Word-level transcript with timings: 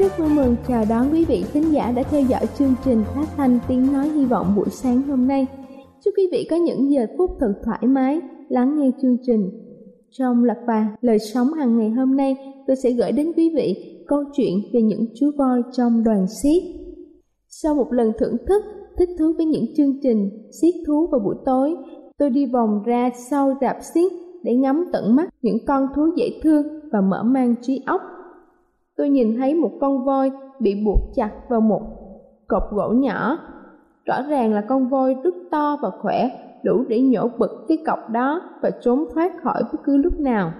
Mừng 0.00 0.56
chào 0.68 0.84
đón 0.88 1.12
quý 1.12 1.24
vị 1.24 1.44
khán 1.52 1.62
giả 1.62 1.92
đã 1.96 2.02
theo 2.02 2.22
dõi 2.22 2.46
chương 2.58 2.74
trình 2.84 3.02
phát 3.14 3.26
thanh 3.36 3.58
tiếng 3.68 3.92
nói 3.92 4.08
hy 4.08 4.24
vọng 4.24 4.54
buổi 4.56 4.68
sáng 4.70 5.02
hôm 5.02 5.28
nay. 5.28 5.46
Chúc 6.04 6.14
quý 6.16 6.28
vị 6.32 6.46
có 6.50 6.56
những 6.56 6.92
giờ 6.92 7.06
phút 7.18 7.30
thật 7.40 7.52
thoải 7.64 7.86
mái 7.86 8.20
lắng 8.48 8.78
nghe 8.78 8.90
chương 9.02 9.16
trình. 9.26 9.50
Trong 10.10 10.44
lập 10.44 10.56
bài 10.66 10.86
lời 11.00 11.18
sống 11.18 11.52
hàng 11.52 11.78
ngày 11.78 11.90
hôm 11.90 12.16
nay, 12.16 12.36
tôi 12.66 12.76
sẽ 12.76 12.90
gửi 12.90 13.12
đến 13.12 13.32
quý 13.36 13.52
vị 13.56 13.96
câu 14.08 14.24
chuyện 14.32 14.58
về 14.72 14.82
những 14.82 15.06
chú 15.14 15.30
voi 15.38 15.62
trong 15.72 16.04
đoàn 16.04 16.26
xiết. 16.42 16.62
Sau 17.48 17.74
một 17.74 17.92
lần 17.92 18.12
thưởng 18.18 18.36
thức, 18.48 18.64
thích 18.98 19.08
thú 19.18 19.32
với 19.36 19.46
những 19.46 19.64
chương 19.76 20.00
trình 20.02 20.48
xiết 20.62 20.74
thú 20.86 21.06
vào 21.12 21.20
buổi 21.20 21.36
tối, 21.44 21.76
tôi 22.18 22.30
đi 22.30 22.46
vòng 22.46 22.82
ra 22.86 23.10
sau 23.30 23.54
rạp 23.60 23.76
xiết 23.94 24.12
để 24.42 24.54
ngắm 24.54 24.84
tận 24.92 25.16
mắt 25.16 25.28
những 25.42 25.66
con 25.66 25.86
thú 25.96 26.02
dễ 26.16 26.40
thương 26.42 26.66
và 26.92 27.00
mở 27.00 27.22
mang 27.22 27.54
trí 27.62 27.82
óc 27.86 28.00
tôi 29.00 29.08
nhìn 29.08 29.36
thấy 29.38 29.54
một 29.54 29.70
con 29.80 30.04
voi 30.04 30.30
bị 30.58 30.84
buộc 30.84 30.98
chặt 31.14 31.30
vào 31.48 31.60
một 31.60 31.80
cột 32.48 32.62
gỗ 32.70 32.88
nhỏ. 32.88 33.38
Rõ 34.04 34.22
ràng 34.28 34.54
là 34.54 34.60
con 34.68 34.88
voi 34.88 35.14
rất 35.24 35.34
to 35.50 35.76
và 35.82 35.90
khỏe, 36.02 36.30
đủ 36.64 36.84
để 36.88 37.00
nhổ 37.00 37.28
bực 37.38 37.50
cái 37.68 37.78
cọc 37.86 38.10
đó 38.10 38.42
và 38.62 38.70
trốn 38.70 39.04
thoát 39.14 39.32
khỏi 39.42 39.62
bất 39.72 39.78
cứ 39.84 39.96
lúc 39.96 40.20
nào. 40.20 40.52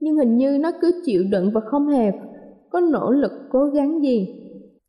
Nhưng 0.00 0.16
hình 0.16 0.36
như 0.36 0.58
nó 0.58 0.70
cứ 0.80 1.02
chịu 1.04 1.24
đựng 1.30 1.50
và 1.54 1.60
không 1.60 1.88
hề 1.88 2.12
có 2.70 2.80
nỗ 2.80 3.10
lực 3.10 3.32
cố 3.50 3.64
gắng 3.64 4.02
gì. 4.02 4.28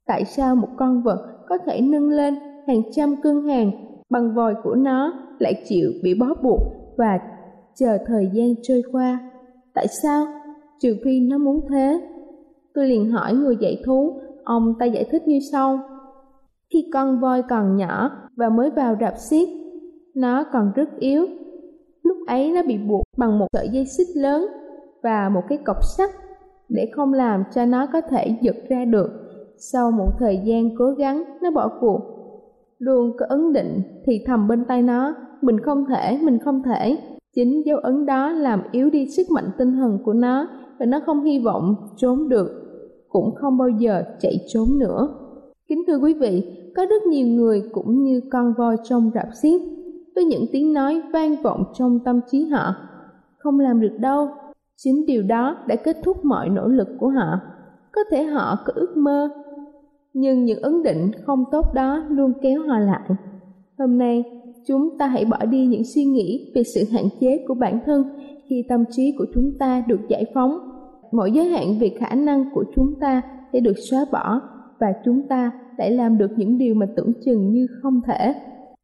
Tại 0.07 0.25
sao 0.25 0.55
một 0.55 0.69
con 0.77 1.03
vật 1.03 1.45
có 1.49 1.57
thể 1.65 1.81
nâng 1.81 2.09
lên 2.09 2.35
hàng 2.67 2.81
trăm 2.91 3.15
cân 3.23 3.43
hàng 3.43 3.71
bằng 4.09 4.35
vòi 4.35 4.55
của 4.63 4.75
nó 4.75 5.13
lại 5.39 5.53
chịu 5.67 5.91
bị 6.03 6.13
bó 6.19 6.27
buộc 6.43 6.61
và 6.97 7.19
chờ 7.75 7.97
thời 8.05 8.29
gian 8.33 8.53
trôi 8.63 8.81
qua? 8.91 9.19
Tại 9.73 9.87
sao? 10.03 10.25
Trừ 10.79 10.97
phi 11.03 11.19
nó 11.19 11.37
muốn 11.37 11.61
thế. 11.69 11.99
Tôi 12.77 12.87
liền 12.87 13.11
hỏi 13.11 13.33
người 13.33 13.57
dạy 13.59 13.81
thú, 13.85 14.19
ông 14.43 14.73
ta 14.79 14.85
giải 14.85 15.05
thích 15.11 15.27
như 15.27 15.39
sau. 15.51 15.79
Khi 16.73 16.89
con 16.93 17.19
voi 17.19 17.41
còn 17.49 17.77
nhỏ 17.77 18.11
và 18.35 18.49
mới 18.49 18.69
vào 18.69 18.95
rạp 19.01 19.13
xiếc 19.17 19.49
nó 20.15 20.43
còn 20.51 20.71
rất 20.75 20.89
yếu. 20.99 21.25
Lúc 22.03 22.17
ấy 22.27 22.51
nó 22.51 22.63
bị 22.67 22.77
buộc 22.77 23.03
bằng 23.17 23.39
một 23.39 23.47
sợi 23.53 23.69
dây 23.69 23.85
xích 23.85 24.07
lớn 24.15 24.47
và 25.03 25.29
một 25.29 25.41
cái 25.49 25.57
cọc 25.57 25.77
sắt 25.97 26.09
để 26.69 26.91
không 26.95 27.13
làm 27.13 27.43
cho 27.55 27.65
nó 27.65 27.87
có 27.93 28.01
thể 28.01 28.35
giật 28.41 28.55
ra 28.69 28.85
được. 28.85 29.09
Sau 29.57 29.91
một 29.91 30.11
thời 30.19 30.41
gian 30.45 30.69
cố 30.77 30.91
gắng, 30.91 31.23
nó 31.41 31.51
bỏ 31.51 31.71
cuộc. 31.81 32.01
Luôn 32.79 33.11
có 33.19 33.25
ấn 33.29 33.53
định 33.53 33.81
thì 34.05 34.23
thầm 34.25 34.47
bên 34.47 34.65
tay 34.65 34.81
nó, 34.81 35.15
mình 35.41 35.59
không 35.59 35.85
thể, 35.89 36.19
mình 36.21 36.39
không 36.39 36.63
thể. 36.63 36.97
Chính 37.35 37.65
dấu 37.65 37.77
ấn 37.77 38.05
đó 38.05 38.29
làm 38.29 38.61
yếu 38.71 38.89
đi 38.89 39.07
sức 39.09 39.31
mạnh 39.31 39.51
tinh 39.57 39.73
thần 39.73 39.99
của 40.05 40.13
nó 40.13 40.47
và 40.79 40.85
nó 40.85 40.99
không 41.05 41.23
hy 41.23 41.39
vọng 41.39 41.75
trốn 41.97 42.29
được 42.29 42.66
cũng 43.09 43.35
không 43.35 43.57
bao 43.57 43.69
giờ 43.69 44.03
chạy 44.19 44.45
trốn 44.47 44.79
nữa. 44.79 45.09
Kính 45.69 45.83
thưa 45.87 45.97
quý 45.97 46.13
vị, 46.13 46.43
có 46.75 46.85
rất 46.85 47.03
nhiều 47.03 47.27
người 47.27 47.63
cũng 47.71 48.03
như 48.03 48.21
con 48.31 48.53
voi 48.57 48.77
trong 48.83 49.11
rạp 49.13 49.27
xiếc, 49.41 49.61
với 50.15 50.25
những 50.25 50.45
tiếng 50.51 50.73
nói 50.73 51.01
vang 51.13 51.35
vọng 51.43 51.63
trong 51.73 51.99
tâm 52.05 52.19
trí 52.31 52.45
họ. 52.45 52.75
Không 53.37 53.59
làm 53.59 53.81
được 53.81 53.97
đâu, 53.99 54.27
chính 54.77 55.05
điều 55.05 55.23
đó 55.23 55.57
đã 55.67 55.75
kết 55.75 55.97
thúc 56.03 56.25
mọi 56.25 56.49
nỗ 56.49 56.67
lực 56.67 56.87
của 56.99 57.09
họ. 57.09 57.39
Có 57.91 58.01
thể 58.11 58.23
họ 58.23 58.57
có 58.65 58.73
ước 58.75 58.97
mơ, 58.97 59.29
nhưng 60.13 60.45
những 60.45 60.61
ấn 60.61 60.83
định 60.83 61.11
không 61.25 61.43
tốt 61.51 61.73
đó 61.73 62.03
luôn 62.09 62.33
kéo 62.41 62.61
họ 62.61 62.79
lại. 62.79 63.09
Hôm 63.79 63.97
nay, 63.97 64.23
chúng 64.67 64.97
ta 64.97 65.07
hãy 65.07 65.25
bỏ 65.25 65.45
đi 65.45 65.65
những 65.65 65.83
suy 65.83 66.05
nghĩ 66.05 66.51
về 66.55 66.63
sự 66.63 66.81
hạn 66.91 67.05
chế 67.19 67.45
của 67.47 67.53
bản 67.53 67.79
thân 67.85 68.03
khi 68.49 68.63
tâm 68.69 68.83
trí 68.91 69.15
của 69.17 69.25
chúng 69.33 69.51
ta 69.59 69.83
được 69.87 69.99
giải 70.09 70.25
phóng 70.33 70.66
mọi 71.11 71.31
giới 71.31 71.45
hạn 71.45 71.79
về 71.79 71.95
khả 71.99 72.15
năng 72.15 72.45
của 72.53 72.65
chúng 72.75 72.93
ta 73.01 73.21
sẽ 73.53 73.59
được 73.59 73.75
xóa 73.91 74.05
bỏ 74.11 74.41
và 74.79 74.87
chúng 75.05 75.27
ta 75.27 75.51
lại 75.77 75.91
làm 75.91 76.17
được 76.17 76.31
những 76.37 76.57
điều 76.57 76.75
mà 76.75 76.85
tưởng 76.95 77.13
chừng 77.25 77.51
như 77.51 77.67
không 77.81 78.01
thể. 78.07 78.33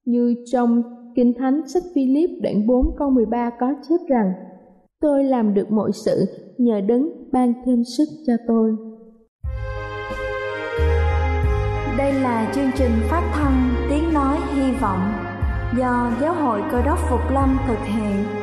Như 0.06 0.35
trong 0.51 0.84
Kinh 1.16 1.34
Thánh 1.38 1.67
sách 1.67 1.84
Philip 1.95 2.29
đoạn 2.44 2.67
4 2.67 2.95
câu 2.97 3.09
13 3.09 3.50
có 3.59 3.73
chép 3.89 3.97
rằng, 4.09 4.34
Tôi 5.01 5.23
làm 5.23 5.53
được 5.53 5.72
mọi 5.72 5.91
sự 6.06 6.25
nhờ 6.57 6.81
đấng 6.81 7.09
ban 7.31 7.53
thêm 7.66 7.84
sức 7.84 8.06
cho 8.28 8.34
tôi. 8.47 8.75
Đây 11.97 12.13
là 12.13 12.51
chương 12.55 12.72
trình 12.75 12.91
phát 13.09 13.31
thanh 13.34 13.69
Tiếng 13.90 14.13
Nói 14.13 14.38
Hy 14.55 14.72
Vọng 14.81 15.00
do 15.78 16.11
Giáo 16.22 16.34
hội 16.34 16.61
Cơ 16.72 16.81
đốc 16.85 17.00
Phục 17.09 17.31
Lâm 17.31 17.57
thực 17.67 17.79
hiện. 17.85 18.42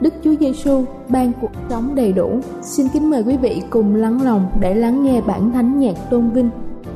Đức 0.00 0.14
Chúa 0.24 0.34
Giêsu 0.40 0.84
ban 1.08 1.32
cuộc 1.40 1.50
sống 1.70 1.94
đầy 1.94 2.12
đủ. 2.12 2.40
Xin 2.62 2.88
kính 2.92 3.10
mời 3.10 3.22
quý 3.22 3.36
vị 3.36 3.62
cùng 3.70 3.94
lắng 3.94 4.22
lòng 4.22 4.50
để 4.60 4.74
lắng 4.74 5.04
nghe 5.04 5.20
bản 5.20 5.52
thánh 5.52 5.78
nhạc 5.78 5.94
tôn 6.10 6.30
vinh, 6.30 6.50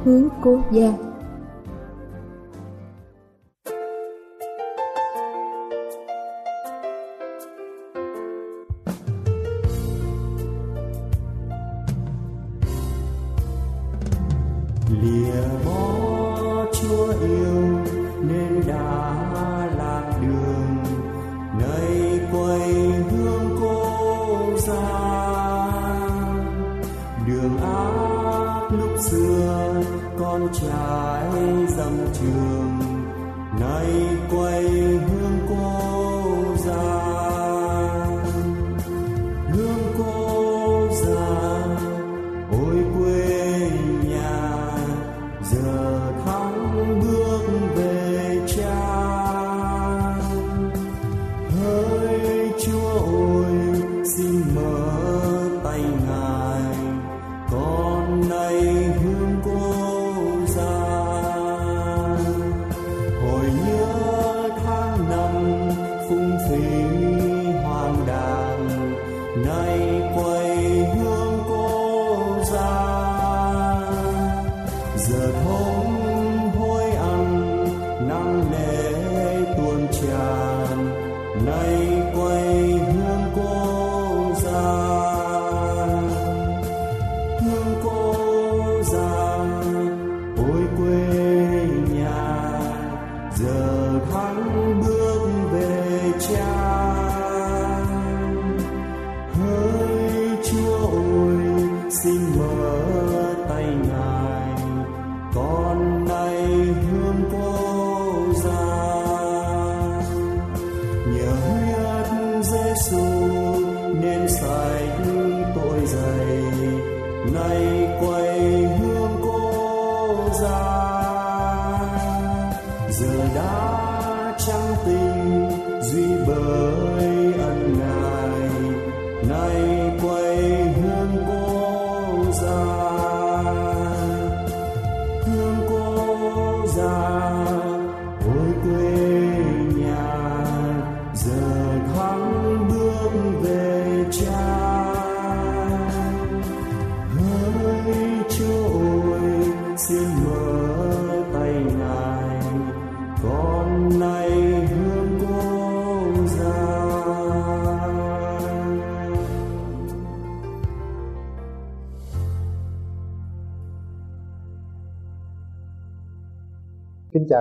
hướng 0.04 0.28
cố 0.43 0.60
gia. 0.72 0.93
lìa 15.02 15.32
chào 15.64 15.91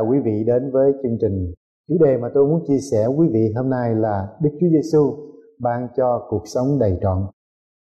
quý 0.09 0.17
vị 0.25 0.43
đến 0.47 0.71
với 0.71 0.91
chương 1.03 1.17
trình. 1.21 1.53
Chủ 1.87 1.95
đề 2.05 2.17
mà 2.17 2.27
tôi 2.33 2.47
muốn 2.47 2.59
chia 2.67 2.79
sẻ 2.91 3.07
quý 3.17 3.27
vị 3.33 3.53
hôm 3.55 3.69
nay 3.69 3.95
là 3.95 4.27
Đức 4.41 4.49
Chúa 4.59 4.67
Giêsu 4.71 5.15
ban 5.59 5.87
cho 5.97 6.27
cuộc 6.29 6.43
sống 6.45 6.79
đầy 6.79 6.97
trọn. 7.01 7.17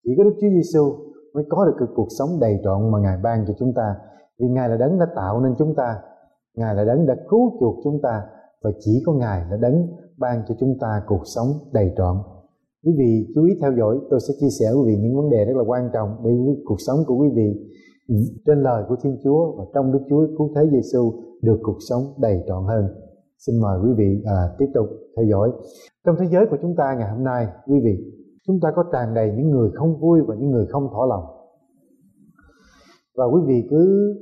Chỉ 0.04 0.10
có 0.18 0.24
Đức 0.24 0.34
Chúa 0.40 0.48
Giêsu 0.48 0.82
mới 1.34 1.44
có 1.48 1.64
được 1.64 1.74
cái 1.78 1.88
cuộc 1.94 2.08
sống 2.18 2.28
đầy 2.40 2.60
trọn 2.64 2.90
mà 2.90 2.98
Ngài 2.98 3.16
ban 3.22 3.44
cho 3.46 3.54
chúng 3.58 3.72
ta. 3.74 3.96
Vì 4.38 4.46
Ngài 4.48 4.68
là 4.68 4.76
đấng 4.76 4.98
đã 4.98 5.06
tạo 5.16 5.40
nên 5.40 5.54
chúng 5.58 5.74
ta, 5.74 5.96
Ngài 6.56 6.74
là 6.74 6.84
đấng 6.84 7.06
đã 7.06 7.16
cứu 7.28 7.52
chuộc 7.60 7.74
chúng 7.84 8.00
ta 8.02 8.22
và 8.62 8.70
chỉ 8.80 9.02
có 9.06 9.12
Ngài 9.12 9.44
là 9.50 9.56
đấng 9.56 9.86
ban 10.18 10.42
cho 10.48 10.54
chúng 10.60 10.78
ta 10.80 11.02
cuộc 11.06 11.22
sống 11.24 11.46
đầy 11.72 11.92
trọn. 11.96 12.16
Quý 12.84 12.92
vị 12.98 13.26
chú 13.34 13.44
ý 13.44 13.52
theo 13.60 13.72
dõi, 13.78 13.98
tôi 14.10 14.20
sẽ 14.28 14.34
chia 14.40 14.50
sẻ 14.60 14.66
với 14.72 14.82
quý 14.82 14.86
vị 14.86 15.02
những 15.02 15.16
vấn 15.16 15.30
đề 15.30 15.44
rất 15.44 15.56
là 15.56 15.64
quan 15.66 15.90
trọng 15.92 16.08
để 16.24 16.30
cuộc 16.64 16.80
sống 16.86 16.98
của 17.06 17.16
quý 17.16 17.28
vị 17.34 17.48
Ừ. 18.10 18.16
trên 18.46 18.62
lời 18.62 18.84
của 18.88 18.96
Thiên 19.02 19.18
Chúa 19.24 19.56
và 19.56 19.64
trong 19.74 19.92
Đức 19.92 20.00
Chúa 20.08 20.26
cứu 20.38 20.50
thế 20.54 20.62
Giêsu 20.72 21.12
được 21.42 21.58
cuộc 21.62 21.76
sống 21.88 22.02
đầy 22.18 22.42
trọn 22.46 22.64
hơn. 22.64 22.84
Xin 23.38 23.60
mời 23.60 23.78
quý 23.84 23.90
vị 23.96 24.22
à, 24.24 24.38
tiếp 24.58 24.66
tục 24.74 24.86
theo 25.16 25.26
dõi. 25.26 25.52
Trong 26.06 26.16
thế 26.18 26.26
giới 26.32 26.46
của 26.50 26.56
chúng 26.62 26.74
ta 26.76 26.94
ngày 26.98 27.10
hôm 27.10 27.24
nay, 27.24 27.46
quý 27.66 27.80
vị, 27.84 27.94
chúng 28.46 28.60
ta 28.62 28.68
có 28.76 28.84
tràn 28.92 29.14
đầy 29.14 29.32
những 29.36 29.50
người 29.50 29.70
không 29.74 30.00
vui 30.00 30.20
và 30.26 30.34
những 30.34 30.50
người 30.50 30.66
không 30.66 30.88
thỏa 30.92 31.06
lòng. 31.06 31.24
Và 33.16 33.24
quý 33.24 33.40
vị 33.46 33.68
cứ 33.70 34.14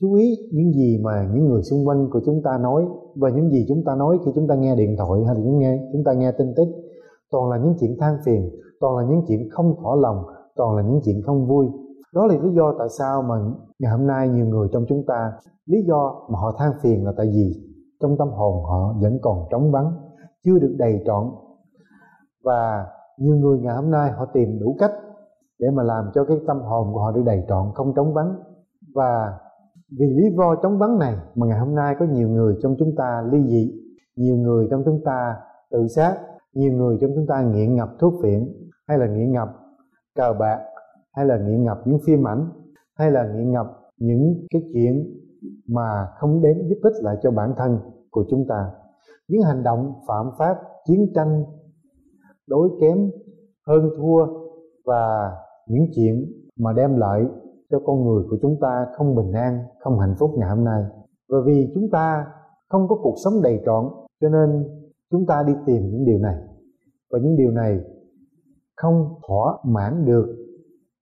chú 0.00 0.14
ý 0.14 0.36
những 0.52 0.72
gì 0.72 1.00
mà 1.04 1.28
những 1.34 1.48
người 1.48 1.62
xung 1.62 1.88
quanh 1.88 2.08
của 2.10 2.20
chúng 2.26 2.42
ta 2.44 2.58
nói 2.62 2.84
và 3.16 3.30
những 3.30 3.50
gì 3.50 3.64
chúng 3.68 3.84
ta 3.84 3.94
nói 3.94 4.18
khi 4.24 4.30
chúng 4.34 4.48
ta 4.48 4.54
nghe 4.54 4.76
điện 4.76 4.96
thoại 4.98 5.20
hay 5.26 5.34
là 5.34 5.40
những 5.40 5.58
nghe 5.58 5.88
chúng 5.92 6.04
ta 6.04 6.12
nghe 6.12 6.32
tin 6.32 6.46
tức 6.56 6.68
toàn 7.30 7.50
là 7.50 7.58
những 7.58 7.74
chuyện 7.80 7.96
than 8.00 8.16
phiền 8.24 8.50
toàn 8.80 8.96
là 8.96 9.04
những 9.10 9.22
chuyện 9.28 9.48
không 9.50 9.74
thỏa 9.82 9.96
lòng 9.96 10.16
toàn 10.56 10.76
là 10.76 10.82
những 10.82 11.00
chuyện 11.04 11.22
không 11.22 11.46
vui 11.48 11.66
đó 12.14 12.26
là 12.26 12.34
lý 12.34 12.54
do 12.54 12.74
tại 12.78 12.88
sao 12.98 13.22
mà 13.22 13.34
ngày 13.78 13.92
hôm 13.92 14.06
nay 14.06 14.28
nhiều 14.28 14.46
người 14.46 14.68
trong 14.72 14.84
chúng 14.88 15.04
ta, 15.06 15.32
lý 15.66 15.78
do 15.86 16.26
mà 16.28 16.38
họ 16.38 16.56
than 16.58 16.72
phiền 16.82 17.04
là 17.04 17.12
tại 17.16 17.26
vì 17.26 17.52
trong 18.00 18.16
tâm 18.18 18.28
hồn 18.28 18.64
họ 18.64 18.94
vẫn 19.00 19.18
còn 19.22 19.38
trống 19.50 19.72
vắng, 19.72 19.92
chưa 20.44 20.58
được 20.58 20.74
đầy 20.78 21.02
trọn. 21.06 21.30
Và 22.44 22.86
nhiều 23.18 23.36
người 23.36 23.58
ngày 23.58 23.76
hôm 23.76 23.90
nay 23.90 24.10
họ 24.10 24.26
tìm 24.32 24.58
đủ 24.60 24.76
cách 24.78 24.92
để 25.58 25.70
mà 25.70 25.82
làm 25.82 26.04
cho 26.14 26.24
cái 26.24 26.36
tâm 26.46 26.60
hồn 26.60 26.92
của 26.92 27.00
họ 27.00 27.12
được 27.12 27.22
đầy 27.26 27.44
trọn, 27.48 27.66
không 27.74 27.94
trống 27.96 28.14
vắng. 28.14 28.36
Và 28.94 29.38
vì 29.98 30.06
lý 30.06 30.36
do 30.36 30.54
trống 30.62 30.78
vắng 30.78 30.98
này 30.98 31.14
mà 31.34 31.46
ngày 31.46 31.58
hôm 31.58 31.74
nay 31.74 31.96
có 31.98 32.06
nhiều 32.06 32.28
người 32.28 32.56
trong 32.62 32.76
chúng 32.78 32.94
ta 32.96 33.24
ly 33.32 33.48
dị, 33.48 33.72
nhiều 34.16 34.36
người 34.36 34.68
trong 34.70 34.82
chúng 34.84 35.00
ta 35.04 35.36
tự 35.70 35.86
sát, 35.88 36.16
nhiều 36.52 36.72
người 36.72 36.98
trong 37.00 37.10
chúng 37.14 37.26
ta 37.26 37.42
nghiện 37.42 37.74
ngập 37.74 37.88
thuốc 37.98 38.14
phiện 38.22 38.48
hay 38.88 38.98
là 38.98 39.06
nghiện 39.06 39.32
ngập 39.32 39.48
cờ 40.14 40.32
bạc 40.38 40.58
hay 41.14 41.26
là 41.26 41.38
nghiện 41.38 41.64
ngập 41.64 41.78
những 41.84 41.98
phim 42.06 42.28
ảnh, 42.28 42.48
hay 42.94 43.10
là 43.10 43.32
nghiện 43.34 43.52
ngập 43.52 43.66
những 43.98 44.46
cái 44.50 44.62
chuyện 44.72 45.20
mà 45.68 46.06
không 46.18 46.42
đến 46.42 46.68
giúp 46.68 46.78
ích 46.82 47.02
lại 47.02 47.16
cho 47.22 47.30
bản 47.30 47.54
thân 47.56 47.78
của 48.10 48.24
chúng 48.30 48.46
ta. 48.48 48.70
Những 49.28 49.42
hành 49.42 49.62
động 49.62 49.92
phạm 50.08 50.26
pháp, 50.38 50.56
chiến 50.86 51.12
tranh, 51.14 51.44
đối 52.46 52.68
kém, 52.80 53.10
hơn 53.66 53.90
thua 53.98 54.26
và 54.84 55.32
những 55.68 55.86
chuyện 55.94 56.32
mà 56.58 56.72
đem 56.72 56.96
lại 56.96 57.24
cho 57.70 57.80
con 57.86 58.04
người 58.04 58.24
của 58.30 58.36
chúng 58.42 58.56
ta 58.60 58.86
không 58.96 59.14
bình 59.14 59.32
an, 59.32 59.58
không 59.80 59.98
hạnh 59.98 60.14
phúc 60.18 60.30
ngày 60.36 60.48
hôm 60.50 60.64
nay. 60.64 60.82
Và 61.28 61.38
vì 61.46 61.72
chúng 61.74 61.90
ta 61.92 62.26
không 62.68 62.88
có 62.88 62.96
cuộc 63.02 63.14
sống 63.24 63.42
đầy 63.42 63.62
trọn, 63.66 63.84
cho 64.20 64.28
nên 64.28 64.64
chúng 65.10 65.26
ta 65.26 65.42
đi 65.46 65.52
tìm 65.66 65.90
những 65.90 66.04
điều 66.04 66.18
này. 66.18 66.36
Và 67.10 67.18
những 67.22 67.36
điều 67.36 67.50
này 67.50 67.80
không 68.76 69.14
thỏa 69.28 69.58
mãn 69.64 70.04
được 70.04 70.43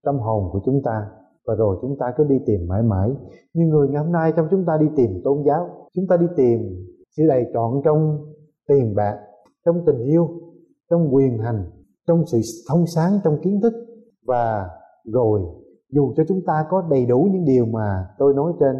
trong 0.05 0.19
hồn 0.19 0.49
của 0.51 0.59
chúng 0.65 0.81
ta. 0.83 1.05
Và 1.45 1.55
rồi 1.55 1.77
chúng 1.81 1.97
ta 1.99 2.13
cứ 2.17 2.23
đi 2.23 2.35
tìm 2.45 2.67
mãi 2.67 2.83
mãi. 2.83 3.09
Như 3.53 3.65
người 3.65 3.87
ngày 3.87 4.03
hôm 4.03 4.11
nay 4.11 4.33
trong 4.35 4.47
chúng 4.51 4.65
ta 4.65 4.77
đi 4.77 4.87
tìm 4.95 5.21
tôn 5.23 5.43
giáo, 5.45 5.69
chúng 5.93 6.07
ta 6.07 6.17
đi 6.17 6.25
tìm 6.37 6.59
sự 7.17 7.23
đầy 7.27 7.45
trọn 7.53 7.81
trong 7.85 8.17
tiền 8.67 8.95
bạc, 8.95 9.19
trong 9.65 9.85
tình 9.85 10.03
yêu, 10.03 10.29
trong 10.89 11.15
quyền 11.15 11.37
hành, 11.37 11.65
trong 12.07 12.25
sự 12.25 12.39
thông 12.69 12.87
sáng, 12.87 13.11
trong 13.23 13.37
kiến 13.41 13.59
thức. 13.61 13.73
Và 14.25 14.69
rồi, 15.05 15.41
dù 15.89 16.13
cho 16.17 16.23
chúng 16.27 16.41
ta 16.45 16.65
có 16.69 16.83
đầy 16.89 17.05
đủ 17.05 17.27
những 17.31 17.45
điều 17.45 17.65
mà 17.65 18.07
tôi 18.17 18.33
nói 18.33 18.53
trên, 18.59 18.75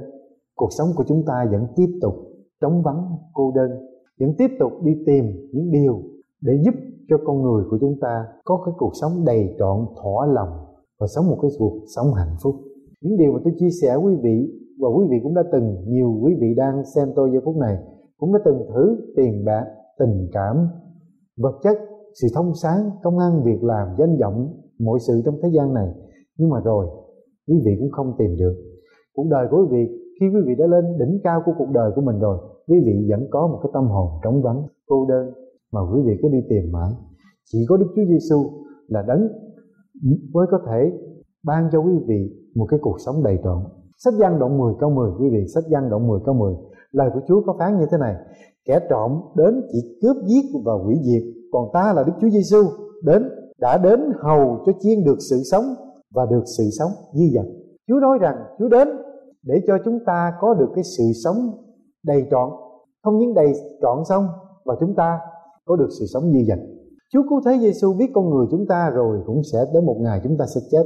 cuộc 0.55 0.69
sống 0.77 0.87
của 0.95 1.03
chúng 1.07 1.23
ta 1.25 1.47
vẫn 1.51 1.67
tiếp 1.75 1.99
tục 2.01 2.13
trống 2.61 2.81
vắng, 2.83 3.17
cô 3.33 3.51
đơn. 3.55 3.71
Vẫn 4.19 4.33
tiếp 4.37 4.51
tục 4.59 4.71
đi 4.83 4.91
tìm 5.05 5.25
những 5.51 5.71
điều 5.71 6.01
để 6.41 6.53
giúp 6.65 6.73
cho 7.09 7.17
con 7.25 7.41
người 7.41 7.63
của 7.69 7.77
chúng 7.81 7.99
ta 8.01 8.25
có 8.43 8.61
cái 8.65 8.73
cuộc 8.77 8.91
sống 9.01 9.25
đầy 9.25 9.55
trọn, 9.59 9.85
thỏa 10.03 10.25
lòng 10.25 10.49
và 11.03 11.07
sống 11.15 11.25
một 11.29 11.37
cái 11.41 11.51
cuộc 11.59 11.75
sống 11.95 12.13
hạnh 12.13 12.35
phúc. 12.43 12.55
Những 13.01 13.17
điều 13.17 13.31
mà 13.33 13.39
tôi 13.43 13.53
chia 13.59 13.69
sẻ 13.81 13.95
quý 14.03 14.13
vị, 14.23 14.37
và 14.81 14.87
quý 14.95 15.03
vị 15.09 15.17
cũng 15.23 15.33
đã 15.33 15.43
từng, 15.51 15.67
nhiều 15.87 16.09
quý 16.23 16.31
vị 16.41 16.49
đang 16.57 16.75
xem 16.95 17.07
tôi 17.15 17.29
giờ 17.33 17.39
phút 17.45 17.55
này, 17.55 17.75
cũng 18.17 18.33
đã 18.33 18.39
từng 18.45 18.59
thử 18.73 18.83
tiền 19.15 19.45
bạc, 19.45 19.65
tình 19.99 20.29
cảm, 20.31 20.55
vật 21.37 21.55
chất, 21.63 21.77
sự 22.21 22.27
thông 22.35 22.51
sáng, 22.61 22.89
công 23.03 23.17
ăn, 23.17 23.43
việc 23.43 23.63
làm, 23.63 23.87
danh 23.99 24.17
vọng, 24.21 24.53
mọi 24.79 24.99
sự 25.07 25.21
trong 25.25 25.35
thế 25.43 25.49
gian 25.55 25.73
này. 25.73 25.87
Nhưng 26.37 26.49
mà 26.49 26.59
rồi, 26.65 26.85
quý 27.47 27.55
vị 27.65 27.71
cũng 27.79 27.91
không 27.91 28.15
tìm 28.17 28.35
được. 28.39 28.55
Cuộc 29.15 29.27
đời 29.29 29.47
của 29.51 29.57
quý 29.57 29.67
vị, 29.71 29.83
khi 30.19 30.25
quý 30.33 30.41
vị 30.45 30.53
đã 30.57 30.65
lên 30.67 30.85
đỉnh 30.99 31.19
cao 31.23 31.41
của 31.45 31.51
cuộc 31.57 31.69
đời 31.73 31.91
của 31.95 32.01
mình 32.01 32.19
rồi, 32.19 32.37
quý 32.67 32.77
vị 32.85 33.07
vẫn 33.09 33.27
có 33.31 33.47
một 33.47 33.59
cái 33.63 33.69
tâm 33.73 33.83
hồn 33.87 34.07
trống 34.23 34.41
vắng, 34.41 34.63
cô 34.87 35.05
đơn, 35.09 35.33
mà 35.73 35.81
quý 35.93 36.01
vị 36.05 36.13
cứ 36.21 36.27
đi 36.29 36.39
tìm 36.49 36.71
mãi. 36.71 36.91
Chỉ 37.51 37.59
có 37.69 37.77
Đức 37.77 37.87
Chúa 37.95 38.05
Giêsu 38.09 38.37
là 38.87 39.01
đấng 39.07 39.27
mới 40.33 40.47
có 40.51 40.59
thể 40.67 40.91
ban 41.43 41.69
cho 41.71 41.79
quý 41.79 41.93
vị 42.07 42.31
một 42.55 42.65
cái 42.69 42.79
cuộc 42.83 42.97
sống 43.05 43.23
đầy 43.23 43.37
trọn. 43.43 43.63
Sách 43.97 44.13
gian 44.13 44.39
đoạn 44.39 44.57
10 44.57 44.73
câu 44.79 44.89
10 44.89 45.11
quý 45.19 45.29
vị, 45.29 45.47
sách 45.53 45.63
gian 45.69 45.89
đoạn 45.89 46.07
10 46.07 46.19
câu 46.25 46.35
10 46.35 46.55
lời 46.93 47.09
của 47.13 47.19
Chúa 47.27 47.41
có 47.45 47.55
phán 47.59 47.79
như 47.79 47.85
thế 47.91 47.97
này, 47.97 48.15
kẻ 48.65 48.79
trộm 48.89 49.21
đến 49.35 49.61
chỉ 49.71 49.97
cướp 50.01 50.15
giết 50.25 50.45
và 50.65 50.73
hủy 50.73 50.95
diệt, 51.03 51.23
còn 51.51 51.69
ta 51.73 51.93
là 51.93 52.03
Đức 52.03 52.13
Chúa 52.21 52.29
Giêsu 52.29 52.63
đến, 53.03 53.29
đã 53.59 53.77
đến 53.77 53.99
hầu 54.19 54.63
cho 54.65 54.71
chiên 54.79 55.03
được 55.03 55.17
sự 55.29 55.35
sống 55.51 55.63
và 56.13 56.25
được 56.25 56.43
sự 56.57 56.63
sống 56.79 56.91
dư 57.13 57.23
dật. 57.33 57.45
Chúa 57.87 57.99
nói 57.99 58.17
rằng, 58.21 58.35
Chúa 58.59 58.67
đến 58.67 58.87
để 59.43 59.61
cho 59.67 59.77
chúng 59.85 59.99
ta 60.05 60.33
có 60.39 60.53
được 60.53 60.69
cái 60.75 60.83
sự 60.83 61.03
sống 61.23 61.35
đầy 62.03 62.27
trọn. 62.31 62.49
Không 63.03 63.17
những 63.17 63.33
đầy 63.33 63.53
trọn 63.81 63.97
xong, 64.09 64.27
và 64.65 64.75
chúng 64.79 64.95
ta 64.95 65.19
có 65.65 65.75
được 65.75 65.89
sự 65.99 66.05
sống 66.13 66.23
dư 66.23 66.39
dật. 66.47 66.59
Chúa 67.13 67.23
cứu 67.29 67.41
thế 67.45 67.57
Giêsu 67.59 67.93
biết 67.93 68.11
con 68.13 68.29
người 68.29 68.45
chúng 68.51 68.65
ta 68.67 68.89
rồi 68.95 69.21
cũng 69.25 69.41
sẽ 69.51 69.59
đến 69.73 69.85
một 69.85 69.97
ngày 69.99 70.19
chúng 70.23 70.37
ta 70.39 70.45
sẽ 70.55 70.61
chết 70.71 70.83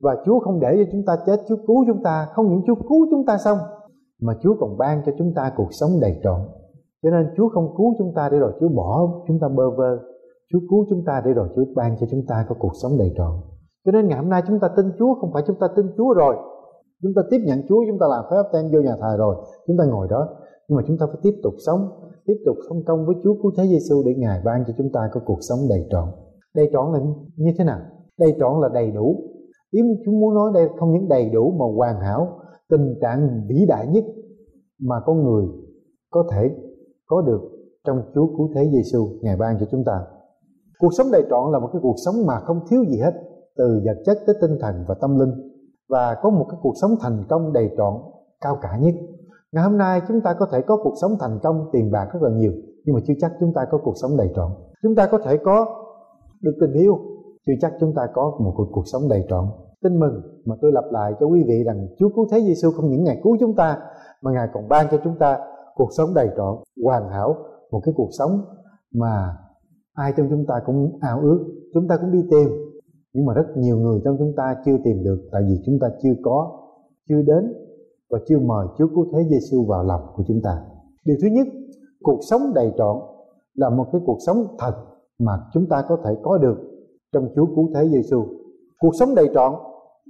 và 0.00 0.16
Chúa 0.24 0.40
không 0.40 0.60
để 0.60 0.68
cho 0.76 0.90
chúng 0.92 1.04
ta 1.06 1.16
chết 1.26 1.36
Chúa 1.48 1.56
cứu 1.66 1.84
chúng 1.86 2.02
ta 2.02 2.26
không 2.34 2.48
những 2.50 2.62
Chúa 2.66 2.74
cứu 2.74 3.06
chúng 3.10 3.26
ta 3.26 3.38
xong 3.38 3.58
mà 4.20 4.32
Chúa 4.42 4.54
còn 4.60 4.78
ban 4.78 5.02
cho 5.06 5.12
chúng 5.18 5.32
ta 5.36 5.52
cuộc 5.56 5.68
sống 5.70 5.90
đầy 6.00 6.20
trọn 6.22 6.40
cho 7.02 7.10
nên 7.10 7.26
Chúa 7.36 7.48
không 7.48 7.74
cứu 7.76 7.94
chúng 7.98 8.12
ta 8.16 8.28
để 8.32 8.38
rồi 8.38 8.52
Chúa 8.60 8.68
bỏ 8.68 9.08
chúng 9.28 9.38
ta 9.40 9.48
bơ 9.48 9.70
vơ 9.70 9.98
Chúa 10.52 10.58
cứu 10.70 10.86
chúng 10.90 11.04
ta 11.06 11.22
để 11.24 11.32
rồi 11.32 11.48
Chúa 11.56 11.64
ban 11.76 11.96
cho 12.00 12.06
chúng 12.10 12.26
ta 12.28 12.44
có 12.48 12.54
cuộc 12.58 12.72
sống 12.82 12.92
đầy 12.98 13.12
trọn 13.16 13.32
cho 13.84 13.92
nên 13.92 14.08
ngày 14.08 14.18
hôm 14.18 14.28
nay 14.28 14.42
chúng 14.46 14.60
ta 14.60 14.68
tin 14.76 14.86
Chúa 14.98 15.14
không 15.20 15.30
phải 15.32 15.42
chúng 15.46 15.56
ta 15.60 15.66
tin 15.76 15.86
Chúa 15.96 16.14
rồi 16.14 16.36
chúng 17.02 17.12
ta 17.16 17.22
tiếp 17.30 17.38
nhận 17.46 17.58
Chúa 17.68 17.80
chúng 17.90 17.98
ta 18.00 18.06
làm 18.10 18.24
phép 18.30 18.42
tem 18.52 18.64
vô 18.72 18.80
nhà 18.80 18.96
thờ 19.00 19.16
rồi 19.18 19.36
chúng 19.66 19.76
ta 19.78 19.84
ngồi 19.84 20.06
đó 20.10 20.28
nhưng 20.68 20.76
mà 20.76 20.82
chúng 20.86 20.98
ta 21.00 21.06
phải 21.06 21.20
tiếp 21.22 21.34
tục 21.42 21.54
sống 21.66 21.80
tiếp 22.26 22.36
tục 22.46 22.56
thông 22.68 22.84
công 22.84 23.06
với 23.06 23.14
Chúa 23.22 23.34
cứu 23.42 23.52
thế 23.56 23.64
Giêsu 23.66 24.02
để 24.06 24.14
Ngài 24.18 24.40
ban 24.44 24.64
cho 24.66 24.72
chúng 24.78 24.92
ta 24.92 25.00
có 25.12 25.20
cuộc 25.26 25.38
sống 25.40 25.58
đầy 25.68 25.86
trọn. 25.90 26.08
Đầy 26.54 26.70
trọn 26.72 26.92
là 26.92 27.00
như 27.36 27.52
thế 27.58 27.64
nào? 27.64 27.80
Đầy 28.18 28.36
trọn 28.38 28.60
là 28.60 28.68
đầy 28.68 28.90
đủ. 28.90 29.16
Ý 29.70 29.80
chúng 30.04 30.20
muốn 30.20 30.34
nói 30.34 30.50
đây 30.54 30.68
không 30.78 30.92
những 30.92 31.08
đầy 31.08 31.30
đủ 31.30 31.50
mà 31.58 31.64
hoàn 31.76 32.00
hảo, 32.00 32.28
tình 32.70 32.94
trạng 33.00 33.46
vĩ 33.48 33.66
đại 33.68 33.86
nhất 33.86 34.04
mà 34.80 34.96
con 35.06 35.24
người 35.24 35.46
có 36.10 36.24
thể 36.32 36.50
có 37.06 37.22
được 37.22 37.40
trong 37.86 38.02
Chúa 38.14 38.26
cứu 38.36 38.48
thế 38.54 38.70
Giêsu 38.72 39.08
Ngài 39.22 39.36
ban 39.36 39.56
cho 39.60 39.66
chúng 39.70 39.84
ta. 39.84 40.00
Cuộc 40.78 40.90
sống 40.98 41.06
đầy 41.12 41.22
trọn 41.30 41.52
là 41.52 41.58
một 41.58 41.68
cái 41.72 41.80
cuộc 41.82 41.96
sống 42.04 42.14
mà 42.26 42.40
không 42.40 42.60
thiếu 42.70 42.84
gì 42.84 42.98
hết, 42.98 43.12
từ 43.56 43.82
vật 43.84 44.02
chất 44.06 44.18
tới 44.26 44.36
tinh 44.40 44.58
thần 44.60 44.74
và 44.88 44.94
tâm 45.00 45.18
linh. 45.18 45.32
Và 45.88 46.16
có 46.22 46.30
một 46.30 46.46
cái 46.50 46.60
cuộc 46.62 46.74
sống 46.80 46.90
thành 47.00 47.24
công 47.28 47.52
đầy 47.52 47.70
trọn, 47.76 47.94
cao 48.40 48.58
cả 48.62 48.78
nhất 48.80 48.94
ngày 49.52 49.64
hôm 49.64 49.78
nay 49.78 50.00
chúng 50.08 50.20
ta 50.20 50.34
có 50.38 50.46
thể 50.52 50.62
có 50.66 50.76
cuộc 50.76 50.94
sống 51.00 51.16
thành 51.20 51.38
công 51.42 51.68
tiền 51.72 51.90
bạc 51.90 52.08
rất 52.12 52.22
là 52.22 52.30
nhiều 52.30 52.52
nhưng 52.84 52.94
mà 52.94 53.00
chưa 53.06 53.14
chắc 53.20 53.32
chúng 53.40 53.52
ta 53.54 53.62
có 53.70 53.78
cuộc 53.84 53.94
sống 54.02 54.16
đầy 54.16 54.28
trọn. 54.36 54.50
Chúng 54.82 54.94
ta 54.94 55.06
có 55.06 55.18
thể 55.18 55.36
có 55.36 55.66
được 56.42 56.52
tình 56.60 56.72
yêu 56.72 56.98
chưa 57.46 57.52
chắc 57.60 57.72
chúng 57.80 57.94
ta 57.94 58.02
có 58.14 58.36
một 58.38 58.52
cuộc, 58.56 58.68
cuộc 58.72 58.84
sống 58.92 59.02
đầy 59.08 59.24
trọn. 59.28 59.44
Tin 59.82 60.00
mừng 60.00 60.22
mà 60.44 60.56
tôi 60.60 60.72
lặp 60.72 60.84
lại 60.90 61.12
cho 61.20 61.26
quý 61.26 61.44
vị 61.48 61.64
rằng 61.66 61.86
Chúa 61.98 62.08
cứu 62.08 62.26
thế 62.30 62.40
Giêsu 62.40 62.70
không 62.70 62.90
những 62.90 63.04
ngày 63.04 63.20
cứu 63.24 63.36
chúng 63.40 63.56
ta 63.56 63.78
mà 64.22 64.30
ngài 64.32 64.48
còn 64.52 64.68
ban 64.68 64.86
cho 64.90 64.98
chúng 65.04 65.18
ta 65.18 65.38
cuộc 65.74 65.88
sống 65.96 66.14
đầy 66.14 66.28
trọn 66.36 66.54
hoàn 66.84 67.08
hảo 67.08 67.36
một 67.70 67.80
cái 67.84 67.94
cuộc 67.96 68.08
sống 68.18 68.40
mà 68.94 69.36
ai 69.94 70.12
trong 70.16 70.26
chúng 70.30 70.46
ta 70.46 70.54
cũng 70.66 70.98
ao 71.00 71.20
ước. 71.20 71.44
Chúng 71.74 71.88
ta 71.88 71.96
cũng 71.96 72.12
đi 72.12 72.24
tìm 72.30 72.48
nhưng 73.12 73.26
mà 73.26 73.34
rất 73.34 73.46
nhiều 73.56 73.76
người 73.76 74.00
trong 74.04 74.16
chúng 74.18 74.32
ta 74.36 74.56
chưa 74.64 74.76
tìm 74.84 75.04
được 75.04 75.28
tại 75.32 75.42
vì 75.48 75.62
chúng 75.66 75.78
ta 75.80 75.88
chưa 76.02 76.14
có 76.22 76.58
chưa 77.08 77.22
đến 77.22 77.52
và 78.10 78.18
chưa 78.28 78.38
mời 78.38 78.66
Chúa 78.78 78.86
Cứu 78.94 79.06
Thế 79.12 79.18
Giêsu 79.30 79.64
vào 79.64 79.84
lòng 79.84 80.00
của 80.14 80.24
chúng 80.28 80.40
ta. 80.44 80.62
Điều 81.04 81.16
thứ 81.22 81.28
nhất, 81.28 81.46
cuộc 82.02 82.18
sống 82.30 82.40
đầy 82.54 82.72
trọn 82.78 82.96
là 83.54 83.70
một 83.70 83.86
cái 83.92 84.00
cuộc 84.06 84.18
sống 84.26 84.46
thật 84.58 84.74
mà 85.18 85.32
chúng 85.52 85.66
ta 85.70 85.84
có 85.88 85.96
thể 86.04 86.10
có 86.22 86.38
được 86.38 86.56
trong 87.12 87.28
Chúa 87.34 87.46
Cứu 87.46 87.70
Thế 87.74 87.88
Giêsu. 87.88 88.24
Cuộc 88.78 88.90
sống 89.00 89.14
đầy 89.14 89.30
trọn 89.34 89.52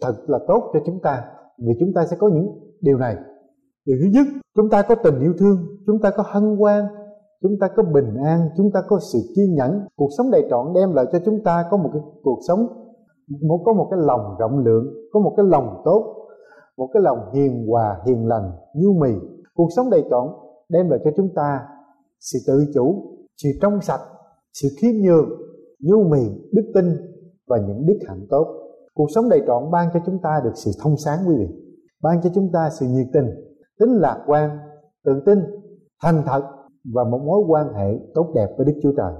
thật 0.02 0.14
là 0.26 0.38
tốt 0.48 0.70
cho 0.72 0.80
chúng 0.86 1.00
ta 1.02 1.24
vì 1.58 1.72
chúng 1.80 1.92
ta 1.94 2.06
sẽ 2.10 2.16
có 2.20 2.28
những 2.28 2.48
điều 2.80 2.98
này. 2.98 3.16
Điều 3.86 3.96
thứ 4.00 4.08
nhất, 4.12 4.26
chúng 4.56 4.70
ta 4.70 4.82
có 4.82 4.94
tình 4.94 5.20
yêu 5.20 5.32
thương, 5.38 5.56
chúng 5.86 6.00
ta 6.02 6.10
có 6.10 6.22
hân 6.26 6.56
hoan, 6.56 6.84
chúng 7.42 7.52
ta 7.60 7.68
có 7.76 7.82
bình 7.82 8.16
an, 8.24 8.48
chúng 8.56 8.70
ta 8.74 8.80
có 8.88 8.98
sự 9.12 9.18
kiên 9.36 9.54
nhẫn. 9.54 9.80
Cuộc 9.96 10.08
sống 10.18 10.30
đầy 10.30 10.46
trọn 10.50 10.72
đem 10.74 10.94
lại 10.94 11.04
cho 11.12 11.18
chúng 11.24 11.42
ta 11.44 11.64
có 11.70 11.76
một 11.76 11.90
cái 11.92 12.02
cuộc 12.22 12.38
sống 12.48 12.66
có 13.64 13.72
một 13.72 13.88
cái 13.90 14.00
lòng 14.02 14.36
rộng 14.38 14.58
lượng 14.58 14.84
có 15.12 15.20
một 15.20 15.34
cái 15.36 15.46
lòng 15.46 15.82
tốt 15.84 16.19
một 16.80 16.88
cái 16.92 17.02
lòng 17.02 17.18
hiền 17.34 17.66
hòa, 17.68 18.00
hiền 18.06 18.26
lành, 18.28 18.52
nhu 18.74 18.92
mì. 18.92 19.10
Cuộc 19.54 19.68
sống 19.76 19.90
đầy 19.90 20.04
trọn 20.10 20.28
đem 20.68 20.90
lại 20.90 21.00
cho 21.04 21.10
chúng 21.16 21.28
ta 21.34 21.60
sự 22.20 22.38
tự 22.46 22.64
chủ, 22.74 23.16
sự 23.42 23.48
trong 23.62 23.80
sạch, 23.80 24.00
sự 24.52 24.68
khiêm 24.80 24.94
nhường, 25.02 25.28
nhu 25.80 26.04
mì, 26.08 26.20
đức 26.52 26.72
tin 26.74 26.84
và 27.48 27.58
những 27.58 27.86
đức 27.86 27.98
hạnh 28.08 28.26
tốt. 28.30 28.46
Cuộc 28.94 29.06
sống 29.14 29.28
đầy 29.28 29.42
trọn 29.46 29.70
ban 29.70 29.88
cho 29.94 30.00
chúng 30.06 30.18
ta 30.22 30.40
được 30.44 30.52
sự 30.54 30.70
thông 30.82 30.96
sáng, 30.96 31.18
quý 31.28 31.34
vị. 31.38 31.46
Ban 32.02 32.22
cho 32.22 32.30
chúng 32.34 32.50
ta 32.52 32.70
sự 32.80 32.86
nhiệt 32.86 33.06
tình, 33.12 33.26
tính 33.78 33.90
lạc 33.90 34.24
quan, 34.26 34.58
tự 35.04 35.22
tin, 35.26 35.38
thành 36.02 36.22
thật 36.26 36.42
và 36.94 37.04
một 37.04 37.20
mối 37.26 37.40
quan 37.48 37.74
hệ 37.74 37.98
tốt 38.14 38.32
đẹp 38.34 38.48
với 38.56 38.66
Đức 38.66 38.80
Chúa 38.82 38.92
Trời. 38.96 39.12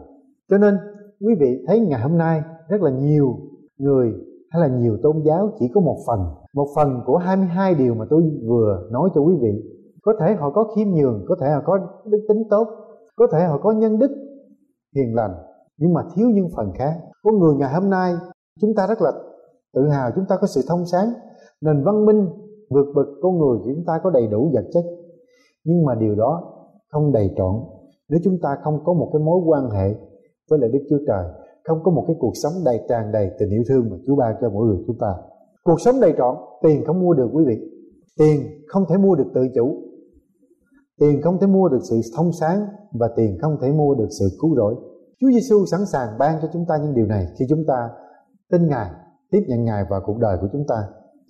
Cho 0.50 0.58
nên, 0.58 0.76
quý 1.20 1.34
vị 1.40 1.64
thấy 1.66 1.80
ngày 1.80 2.00
hôm 2.00 2.18
nay 2.18 2.42
rất 2.68 2.80
là 2.80 2.90
nhiều 2.90 3.36
người, 3.78 4.12
hay 4.50 4.68
là 4.68 4.76
nhiều 4.76 4.96
tôn 5.02 5.22
giáo 5.26 5.50
chỉ 5.58 5.66
có 5.74 5.80
một 5.80 5.96
phần 6.06 6.20
một 6.54 6.66
phần 6.76 7.00
của 7.07 7.16
22 7.16 7.75
điều 7.75 7.95
mà 7.95 8.04
tôi 8.11 8.23
vừa 8.49 8.88
nói 8.90 9.11
cho 9.14 9.21
quý 9.21 9.35
vị. 9.40 9.62
Có 10.02 10.12
thể 10.21 10.35
họ 10.35 10.50
có 10.50 10.64
khiêm 10.76 10.88
nhường, 10.88 11.25
có 11.28 11.37
thể 11.40 11.47
họ 11.50 11.62
có 11.64 11.78
đức 12.04 12.25
tính 12.28 12.42
tốt, 12.50 12.69
có 13.16 13.26
thể 13.33 13.45
họ 13.45 13.59
có 13.62 13.73
nhân 13.73 13.99
đức 13.99 14.11
hiền 14.97 15.14
lành, 15.14 15.35
nhưng 15.78 15.92
mà 15.92 16.00
thiếu 16.14 16.28
những 16.28 16.49
phần 16.57 16.73
khác. 16.75 16.95
Có 17.23 17.33
người 17.33 17.54
ngày 17.54 17.75
hôm 17.75 17.90
nay, 17.90 18.14
chúng 18.61 18.75
ta 18.76 18.87
rất 18.87 19.02
là 19.02 19.12
tự 19.75 19.88
hào, 19.88 20.11
chúng 20.14 20.25
ta 20.28 20.37
có 20.40 20.47
sự 20.47 20.61
thông 20.69 20.87
sáng, 20.87 21.09
nền 21.61 21.85
văn 21.85 22.07
minh 22.07 22.28
vượt 22.71 22.87
bậc 22.95 23.07
con 23.23 23.38
người 23.38 23.59
chúng 23.64 23.85
ta 23.87 24.00
có 24.02 24.11
đầy 24.11 24.26
đủ 24.26 24.50
vật 24.54 24.64
chất. 24.73 24.85
Nhưng 25.64 25.85
mà 25.85 25.95
điều 25.95 26.14
đó 26.14 26.42
không 26.88 27.12
đầy 27.12 27.30
trọn. 27.37 27.54
Nếu 28.09 28.21
chúng 28.25 28.38
ta 28.42 28.49
không 28.62 28.85
có 28.85 28.92
một 28.92 29.11
cái 29.12 29.23
mối 29.23 29.40
quan 29.47 29.71
hệ 29.71 29.95
với 30.50 30.59
lại 30.59 30.71
Đức 30.73 30.80
Chúa 30.90 30.99
Trời, 31.07 31.25
không 31.64 31.78
có 31.85 31.90
một 31.90 32.04
cái 32.07 32.16
cuộc 32.21 32.33
sống 32.35 32.52
đầy 32.64 32.80
tràn 32.88 33.12
đầy 33.12 33.30
tình 33.38 33.50
yêu 33.50 33.62
thương 33.69 33.90
mà 33.90 33.97
Chúa 34.07 34.16
ban 34.16 34.35
cho 34.40 34.50
mỗi 34.50 34.66
người 34.66 34.85
chúng 34.87 34.99
ta. 34.99 35.14
Cuộc 35.64 35.80
sống 35.80 36.00
đầy 36.00 36.14
trọn, 36.18 36.36
tiền 36.62 36.84
không 36.86 37.00
mua 37.00 37.14
được 37.14 37.28
quý 37.32 37.44
vị. 37.46 37.56
Tiền 38.18 38.40
không 38.68 38.84
thể 38.88 38.96
mua 38.96 39.14
được 39.14 39.26
tự 39.34 39.40
chủ. 39.54 39.82
Tiền 41.00 41.22
không 41.22 41.38
thể 41.40 41.46
mua 41.46 41.68
được 41.68 41.80
sự 41.90 42.00
thông 42.16 42.32
sáng 42.32 42.66
và 42.92 43.08
tiền 43.16 43.38
không 43.42 43.56
thể 43.62 43.72
mua 43.72 43.94
được 43.94 44.08
sự 44.18 44.28
cứu 44.40 44.56
rỗi. 44.56 44.74
Chúa 45.20 45.30
Giêsu 45.30 45.66
sẵn 45.66 45.80
sàng 45.92 46.18
ban 46.18 46.38
cho 46.42 46.48
chúng 46.52 46.64
ta 46.68 46.76
những 46.76 46.94
điều 46.94 47.06
này 47.06 47.26
khi 47.38 47.44
chúng 47.48 47.64
ta 47.66 47.88
tin 48.50 48.68
Ngài, 48.68 48.90
tiếp 49.30 49.40
nhận 49.48 49.64
Ngài 49.64 49.84
vào 49.90 50.00
cuộc 50.06 50.18
đời 50.18 50.36
của 50.40 50.48
chúng 50.52 50.64
ta. 50.68 50.76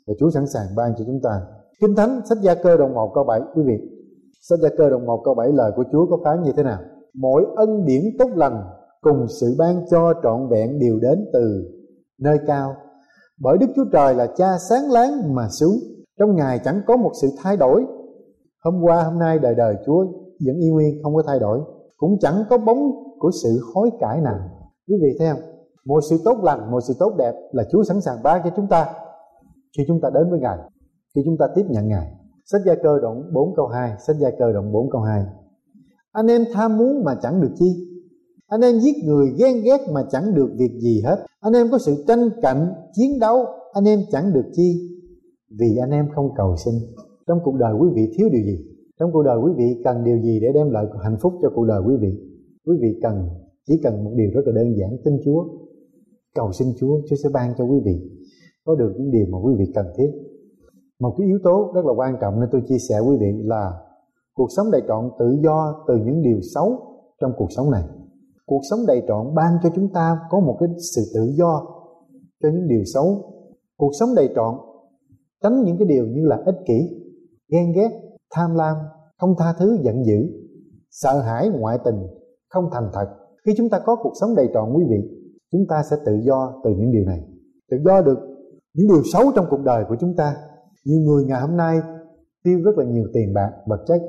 Và 0.07 0.15
Chúa 0.19 0.31
sẵn 0.31 0.47
sàng 0.47 0.67
ban 0.77 0.93
cho 0.99 1.05
chúng 1.07 1.21
ta. 1.23 1.41
Kinh 1.81 1.97
Thánh 1.97 2.21
sách 2.29 2.39
Gia 2.43 2.55
Cơ 2.55 2.77
đồng 2.77 2.95
1 2.95 3.11
câu 3.15 3.25
7 3.25 3.41
quý 3.55 3.63
vị. 3.67 3.75
Sách 4.41 4.59
Gia 4.63 4.69
Cơ 4.79 4.91
đồng 4.91 5.07
1 5.07 5.23
câu 5.25 5.35
7 5.35 5.49
lời 5.53 5.73
của 5.77 5.85
Chúa 5.93 6.07
có 6.07 6.19
phán 6.25 6.43
như 6.43 6.53
thế 6.57 6.63
nào? 6.63 6.79
Mỗi 7.15 7.47
ân 7.57 7.85
điển 7.85 8.03
tốt 8.19 8.29
lành 8.35 8.65
cùng 9.01 9.27
sự 9.41 9.55
ban 9.59 9.85
cho 9.91 10.15
trọn 10.23 10.49
vẹn 10.49 10.79
đều 10.79 10.99
đến 10.99 11.25
từ 11.33 11.65
nơi 12.19 12.39
cao 12.47 12.77
bởi 13.41 13.59
Đức 13.59 13.67
Chúa 13.77 13.85
Trời 13.93 14.15
là 14.15 14.27
cha 14.37 14.59
sáng 14.69 14.91
láng 14.91 15.35
mà 15.35 15.49
xuống. 15.49 15.75
Trong 16.19 16.37
Ngài 16.37 16.59
chẳng 16.65 16.81
có 16.87 16.97
một 16.97 17.11
sự 17.23 17.29
thay 17.43 17.57
đổi. 17.57 17.85
Hôm 18.65 18.83
qua 18.83 19.03
hôm 19.03 19.19
nay 19.19 19.39
đời 19.39 19.55
đời 19.55 19.75
Chúa 19.87 20.05
vẫn 20.47 20.57
y 20.61 20.71
nguyên 20.71 21.03
không 21.03 21.15
có 21.15 21.23
thay 21.27 21.39
đổi. 21.39 21.61
Cũng 21.97 22.19
chẳng 22.21 22.45
có 22.51 22.59
bóng 22.59 22.91
của 23.19 23.31
sự 23.43 23.61
hối 23.75 23.91
cải 24.01 24.21
nào. 24.21 24.39
Quý 24.89 24.95
vị 25.03 25.09
thấy 25.19 25.29
không? 25.31 25.41
Một 25.85 26.01
sự 26.11 26.17
tốt 26.25 26.39
lành 26.43 26.71
một 26.71 26.81
sự 26.81 26.95
tốt 26.99 27.13
đẹp 27.19 27.33
là 27.53 27.65
Chúa 27.73 27.83
sẵn 27.83 28.01
sàng 28.01 28.23
ban 28.23 28.41
cho 28.45 28.51
chúng 28.57 28.67
ta 28.67 28.87
khi 29.79 29.85
chúng 29.89 30.01
ta 30.01 30.11
đến 30.15 30.31
với 30.31 30.41
Ngài, 30.41 30.59
khi 31.15 31.23
chúng 31.25 31.37
ta 31.39 31.47
tiếp 31.55 31.65
nhận 31.69 31.89
Ngài. 31.89 32.13
Sách 32.45 32.61
Gia 32.67 32.75
Cơ 32.75 32.99
đoạn 33.03 33.33
4 33.33 33.55
câu 33.57 33.67
2, 33.67 33.93
sách 34.07 34.17
Gia 34.17 34.31
Cơ 34.39 34.53
đoạn 34.53 34.73
4 34.73 34.91
câu 34.91 35.01
2. 35.01 35.25
Anh 36.13 36.27
em 36.27 36.45
tham 36.53 36.79
muốn 36.79 37.05
mà 37.05 37.15
chẳng 37.23 37.41
được 37.41 37.51
chi, 37.59 37.90
anh 38.51 38.61
em 38.61 38.81
giết 38.81 38.97
người 39.05 39.27
ghen 39.39 39.63
ghét 39.65 39.81
mà 39.93 40.01
chẳng 40.11 40.35
được 40.35 40.51
việc 40.59 40.73
gì 40.81 41.03
hết. 41.05 41.17
Anh 41.41 41.53
em 41.53 41.67
có 41.71 41.79
sự 41.79 42.05
tranh 42.09 42.31
cạnh, 42.43 42.73
chiến 42.93 43.19
đấu, 43.21 43.37
anh 43.73 43.85
em 43.85 43.99
chẳng 44.11 44.33
được 44.33 44.45
chi. 44.53 44.69
Vì 45.61 45.77
anh 45.77 45.91
em 45.91 46.09
không 46.15 46.29
cầu 46.37 46.57
xin. 46.65 46.75
Trong 47.27 47.39
cuộc 47.45 47.55
đời 47.55 47.75
quý 47.81 47.89
vị 47.95 48.03
thiếu 48.19 48.29
điều 48.33 48.43
gì? 48.43 48.59
Trong 49.01 49.11
cuộc 49.13 49.23
đời 49.23 49.39
quý 49.45 49.53
vị 49.57 49.81
cần 49.85 50.05
điều 50.05 50.19
gì 50.23 50.41
để 50.41 50.49
đem 50.55 50.71
lại 50.71 50.85
hạnh 51.03 51.17
phúc 51.23 51.33
cho 51.43 51.51
cuộc 51.55 51.65
đời 51.65 51.81
quý 51.87 51.95
vị? 52.01 52.13
Quý 52.67 52.77
vị 52.81 52.89
cần, 53.03 53.29
chỉ 53.67 53.81
cần 53.83 54.05
một 54.05 54.11
điều 54.17 54.31
rất 54.35 54.41
là 54.47 54.53
đơn 54.53 54.77
giản, 54.79 54.97
tin 55.05 55.15
Chúa. 55.25 55.45
Cầu 56.35 56.53
xin 56.53 56.69
Chúa 56.79 57.01
Chúa 57.09 57.17
sẽ 57.17 57.29
ban 57.33 57.55
cho 57.59 57.65
quý 57.65 57.81
vị. 57.85 58.11
Có 58.65 58.75
được 58.75 58.93
những 58.99 59.11
điều 59.11 59.27
mà 59.31 59.39
quý 59.39 59.55
vị 59.59 59.65
cần 59.75 59.87
thiết. 59.97 60.11
Một 61.01 61.15
cái 61.19 61.27
yếu 61.27 61.39
tố 61.45 61.73
rất 61.75 61.85
là 61.85 61.93
quan 61.97 62.17
trọng 62.21 62.41
nên 62.41 62.49
tôi 62.53 62.63
chia 62.69 62.79
sẻ 62.89 62.99
quý 63.09 63.17
vị 63.21 63.27
là 63.45 63.73
cuộc 64.35 64.49
sống 64.57 64.67
đầy 64.73 64.83
trọn 64.89 65.11
tự 65.19 65.37
do 65.43 65.85
từ 65.89 65.95
những 65.97 66.23
điều 66.23 66.41
xấu 66.55 66.79
trong 67.21 67.33
cuộc 67.37 67.49
sống 67.57 67.71
này 67.71 67.83
cuộc 68.51 68.61
sống 68.71 68.81
đầy 68.87 69.03
trọn 69.09 69.35
ban 69.35 69.53
cho 69.63 69.71
chúng 69.75 69.93
ta 69.93 70.19
có 70.31 70.41
một 70.41 70.57
cái 70.61 70.69
sự 70.95 71.03
tự 71.15 71.33
do 71.39 71.63
cho 72.43 72.49
những 72.49 72.69
điều 72.69 72.85
xấu. 72.95 73.05
Cuộc 73.77 73.91
sống 74.01 74.09
đầy 74.17 74.29
trọn, 74.35 74.55
tránh 75.43 75.63
những 75.65 75.79
cái 75.79 75.89
điều 75.89 76.07
như 76.07 76.23
là 76.25 76.43
ích 76.47 76.55
kỷ, 76.67 76.79
ghen 77.49 77.73
ghét, 77.73 77.91
tham 78.35 78.55
lam, 78.55 78.77
không 79.19 79.35
tha 79.39 79.55
thứ, 79.59 79.79
giận 79.83 80.05
dữ, 80.05 80.19
sợ 80.91 81.21
hãi 81.21 81.49
ngoại 81.49 81.79
tình 81.85 82.07
không 82.49 82.65
thành 82.73 82.91
thật. 82.93 83.07
Khi 83.47 83.53
chúng 83.57 83.71
ta 83.71 83.81
có 83.87 83.97
cuộc 84.03 84.13
sống 84.21 84.35
đầy 84.35 84.49
trọn, 84.55 84.73
quý 84.75 84.85
vị, 84.91 85.01
chúng 85.53 85.67
ta 85.69 85.83
sẽ 85.91 85.97
tự 86.07 86.13
do 86.23 86.61
từ 86.65 86.71
những 86.71 86.93
điều 86.93 87.05
này. 87.05 87.21
Tự 87.71 87.77
do 87.85 88.03
được 88.03 88.19
những 88.75 88.89
điều 88.89 89.03
xấu 89.13 89.23
trong 89.35 89.47
cuộc 89.51 89.61
đời 89.65 89.85
của 89.89 89.97
chúng 90.01 90.17
ta. 90.17 90.37
Nhiều 90.85 91.01
người 91.01 91.25
ngày 91.25 91.41
hôm 91.41 91.57
nay 91.57 91.81
tiêu 92.45 92.61
rất 92.65 92.79
là 92.79 92.85
nhiều 92.85 93.05
tiền 93.13 93.35
bạc, 93.35 93.51
vật 93.67 93.85
chất, 93.87 94.03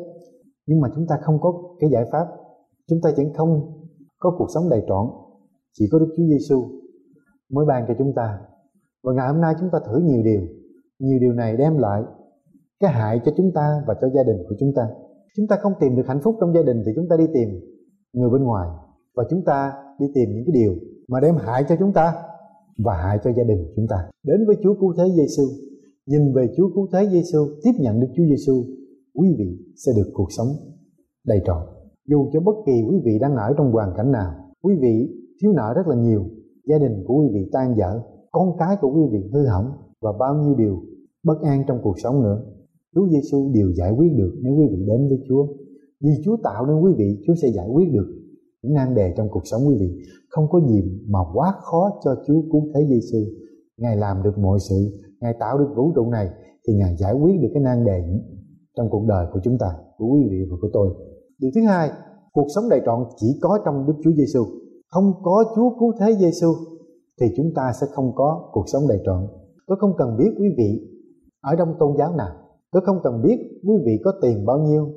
nhưng 0.67 0.79
mà 0.79 0.89
chúng 0.95 1.07
ta 1.07 1.15
không 1.21 1.39
có 1.41 1.53
cái 1.79 1.89
giải 1.89 2.05
pháp. 2.11 2.27
Chúng 2.87 2.99
ta 3.03 3.09
vẫn 3.17 3.33
không 3.33 3.80
có 4.21 4.35
cuộc 4.37 4.47
sống 4.53 4.69
đầy 4.69 4.81
trọn. 4.87 5.05
Chỉ 5.73 5.85
có 5.91 5.99
Đức 5.99 6.09
Chúa 6.17 6.23
Giêsu 6.23 6.57
mới 7.49 7.65
ban 7.65 7.85
cho 7.87 7.93
chúng 7.97 8.13
ta. 8.15 8.39
Và 9.03 9.13
ngày 9.13 9.27
hôm 9.27 9.41
nay 9.41 9.53
chúng 9.59 9.69
ta 9.71 9.79
thử 9.85 9.99
nhiều 9.99 10.23
điều. 10.23 10.41
Nhiều 10.99 11.19
điều 11.19 11.33
này 11.33 11.57
đem 11.57 11.77
lại 11.77 12.03
cái 12.79 12.91
hại 12.91 13.21
cho 13.25 13.31
chúng 13.37 13.51
ta 13.55 13.83
và 13.87 13.93
cho 14.01 14.07
gia 14.15 14.23
đình 14.23 14.37
của 14.49 14.55
chúng 14.59 14.71
ta. 14.75 14.87
Chúng 15.35 15.47
ta 15.47 15.55
không 15.61 15.73
tìm 15.79 15.95
được 15.95 16.07
hạnh 16.07 16.19
phúc 16.23 16.35
trong 16.39 16.53
gia 16.53 16.61
đình 16.61 16.83
thì 16.85 16.91
chúng 16.95 17.07
ta 17.09 17.15
đi 17.17 17.25
tìm 17.33 17.49
người 18.13 18.29
bên 18.29 18.43
ngoài. 18.43 18.67
Và 19.15 19.23
chúng 19.29 19.43
ta 19.45 19.73
đi 19.99 20.05
tìm 20.15 20.29
những 20.33 20.43
cái 20.45 20.53
điều 20.53 20.75
mà 21.07 21.19
đem 21.19 21.35
hại 21.35 21.63
cho 21.69 21.75
chúng 21.79 21.93
ta 21.93 22.13
và 22.77 22.93
hại 22.93 23.17
cho 23.23 23.31
gia 23.37 23.43
đình 23.43 23.73
chúng 23.75 23.85
ta. 23.89 24.09
Đến 24.23 24.45
với 24.47 24.55
Chúa 24.63 24.73
cứu 24.79 24.93
thế 24.97 25.03
Giêsu 25.15 25.43
nhìn 26.05 26.33
về 26.33 26.47
Chúa 26.57 26.69
cứu 26.75 26.87
thế 26.93 27.07
Giêsu 27.11 27.39
tiếp 27.63 27.71
nhận 27.79 27.99
Đức 27.99 28.07
Chúa 28.15 28.23
Giêsu 28.23 28.63
quý 29.13 29.35
vị 29.37 29.57
sẽ 29.85 29.91
được 29.95 30.11
cuộc 30.13 30.27
sống 30.37 30.47
đầy 31.25 31.41
trọn 31.45 31.80
dù 32.09 32.29
cho 32.33 32.39
bất 32.39 32.55
kỳ 32.65 32.83
quý 32.89 33.01
vị 33.05 33.19
đang 33.19 33.35
ở 33.35 33.53
trong 33.57 33.71
hoàn 33.71 33.93
cảnh 33.97 34.11
nào, 34.11 34.31
quý 34.61 34.75
vị 34.81 35.09
thiếu 35.41 35.51
nợ 35.55 35.73
rất 35.75 35.87
là 35.87 35.95
nhiều, 35.95 36.23
gia 36.65 36.77
đình 36.77 37.03
của 37.07 37.15
quý 37.15 37.27
vị 37.33 37.49
tan 37.51 37.75
dở 37.77 38.01
con 38.31 38.57
cái 38.57 38.75
của 38.81 38.91
quý 38.95 39.01
vị 39.11 39.29
hư 39.33 39.45
hỏng 39.47 39.71
và 40.01 40.11
bao 40.19 40.35
nhiêu 40.35 40.55
điều 40.55 40.81
bất 41.23 41.41
an 41.41 41.63
trong 41.67 41.79
cuộc 41.83 41.99
sống 42.03 42.23
nữa. 42.23 42.43
Chúa 42.95 43.07
Giêsu 43.09 43.51
đều 43.53 43.71
giải 43.73 43.91
quyết 43.91 44.09
được 44.17 44.33
nếu 44.41 44.53
quý 44.53 44.65
vị 44.71 44.85
đến 44.87 45.09
với 45.09 45.19
Chúa. 45.27 45.47
Vì 46.01 46.11
Chúa 46.25 46.37
tạo 46.43 46.65
nên 46.65 46.81
quý 46.83 46.93
vị, 46.97 47.21
Chúa 47.27 47.33
sẽ 47.41 47.47
giải 47.55 47.67
quyết 47.73 47.91
được 47.93 48.07
những 48.63 48.73
nan 48.73 48.95
đề 48.95 49.13
trong 49.17 49.27
cuộc 49.31 49.43
sống 49.43 49.61
quý 49.67 49.75
vị. 49.79 50.01
Không 50.29 50.45
có 50.49 50.59
gì 50.67 50.83
mà 51.07 51.19
quá 51.33 51.53
khó 51.61 51.99
cho 52.03 52.15
Chúa 52.27 52.41
cứu 52.51 52.61
thế 52.73 52.85
Giêsu 52.89 53.17
Ngài 53.77 53.95
làm 53.95 54.23
được 54.23 54.37
mọi 54.37 54.59
sự, 54.69 54.99
Ngài 55.21 55.33
tạo 55.39 55.57
được 55.57 55.73
vũ 55.75 55.91
trụ 55.95 56.09
này 56.09 56.29
thì 56.67 56.73
Ngài 56.73 56.95
giải 56.97 57.13
quyết 57.13 57.41
được 57.41 57.49
cái 57.53 57.63
nan 57.63 57.85
đề 57.85 58.03
trong 58.77 58.89
cuộc 58.89 59.05
đời 59.07 59.25
của 59.33 59.39
chúng 59.43 59.57
ta, 59.57 59.67
của 59.97 60.05
quý 60.05 60.27
vị 60.31 60.37
và 60.51 60.57
của 60.61 60.69
tôi 60.73 60.89
điều 61.41 61.51
thứ 61.55 61.61
hai, 61.67 61.91
cuộc 62.33 62.47
sống 62.55 62.69
đầy 62.69 62.81
trọn 62.85 62.99
chỉ 63.15 63.39
có 63.41 63.59
trong 63.65 63.87
Đức 63.87 63.93
Chúa 64.03 64.11
Giêsu 64.11 64.45
không 64.91 65.13
có 65.23 65.43
Chúa 65.55 65.69
cứu 65.79 65.93
thế 65.99 66.15
Giêsu 66.19 66.47
thì 67.21 67.27
chúng 67.37 67.51
ta 67.55 67.71
sẽ 67.81 67.87
không 67.93 68.11
có 68.15 68.49
cuộc 68.51 68.63
sống 68.67 68.83
đầy 68.89 68.99
trọn. 69.05 69.27
Tôi 69.67 69.77
không 69.81 69.93
cần 69.97 70.17
biết 70.17 70.31
quý 70.39 70.47
vị 70.57 70.69
ở 71.41 71.55
trong 71.57 71.75
tôn 71.79 71.97
giáo 71.97 72.15
nào. 72.15 72.35
Tôi 72.71 72.81
không 72.85 72.99
cần 73.03 73.21
biết 73.21 73.37
quý 73.67 73.73
vị 73.85 73.91
có 74.03 74.11
tiền 74.21 74.45
bao 74.45 74.59
nhiêu. 74.59 74.87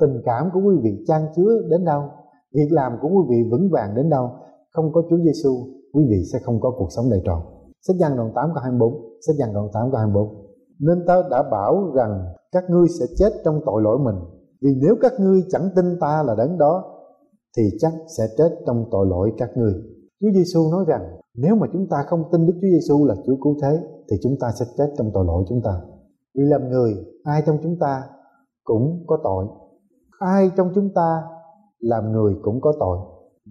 Tình 0.00 0.22
cảm 0.24 0.50
của 0.54 0.60
quý 0.60 0.76
vị 0.82 1.04
trang 1.06 1.26
chứa 1.36 1.62
đến 1.70 1.84
đâu. 1.84 2.02
Việc 2.54 2.68
làm 2.70 2.92
của 3.02 3.08
quý 3.08 3.22
vị 3.30 3.50
vững 3.50 3.70
vàng 3.70 3.94
đến 3.96 4.10
đâu. 4.10 4.30
Không 4.72 4.92
có 4.92 5.02
Chúa 5.10 5.18
Giêsu 5.24 5.50
quý 5.92 6.04
vị 6.10 6.22
sẽ 6.32 6.38
không 6.44 6.60
có 6.60 6.70
cuộc 6.78 6.88
sống 6.96 7.10
đầy 7.10 7.20
trọn. 7.24 7.40
Sách 7.86 7.96
Giăng 7.96 8.16
đoạn 8.16 8.32
8 8.34 8.50
câu 8.54 8.62
24 8.62 8.92
sách 9.26 9.36
Giăng 9.38 9.54
đoạn 9.54 9.68
8 9.72 9.90
câu 9.90 9.98
24 9.98 10.44
nên 10.80 11.04
ta 11.06 11.22
đã 11.30 11.42
bảo 11.50 11.92
rằng 11.94 12.24
các 12.52 12.64
ngươi 12.70 12.88
sẽ 13.00 13.06
chết 13.18 13.30
trong 13.44 13.60
tội 13.66 13.82
lỗi 13.82 13.98
mình 13.98 14.16
vì 14.64 14.70
nếu 14.82 14.94
các 15.00 15.12
ngươi 15.20 15.40
chẳng 15.50 15.68
tin 15.76 15.84
ta 16.00 16.22
là 16.26 16.34
đấng 16.38 16.58
đó, 16.58 16.84
thì 17.56 17.62
chắc 17.78 17.92
sẽ 18.18 18.24
chết 18.38 18.50
trong 18.66 18.84
tội 18.90 19.06
lỗi 19.06 19.32
các 19.38 19.50
ngươi 19.56 19.72
Chúa 20.20 20.30
Giêsu 20.34 20.70
nói 20.70 20.84
rằng, 20.88 21.02
nếu 21.34 21.54
mà 21.54 21.66
chúng 21.72 21.86
ta 21.90 21.96
không 22.08 22.22
tin 22.32 22.46
Đức 22.46 22.52
Chúa 22.54 22.68
Giêsu 22.72 23.04
là 23.04 23.14
Chúa 23.26 23.36
cứu 23.44 23.56
thế, 23.62 23.80
thì 24.10 24.16
chúng 24.22 24.36
ta 24.40 24.48
sẽ 24.60 24.66
chết 24.78 24.86
trong 24.98 25.10
tội 25.14 25.24
lỗi 25.24 25.44
chúng 25.48 25.60
ta 25.64 25.80
vì 26.34 26.42
làm 26.44 26.68
người, 26.68 26.94
ai 27.24 27.42
trong 27.46 27.58
chúng 27.62 27.76
ta 27.80 28.02
cũng 28.64 29.04
có 29.06 29.18
tội 29.24 29.46
ai 30.18 30.50
trong 30.56 30.68
chúng 30.74 30.88
ta 30.94 31.22
làm 31.80 32.12
người 32.12 32.34
cũng 32.42 32.60
có 32.60 32.72
tội 32.80 32.98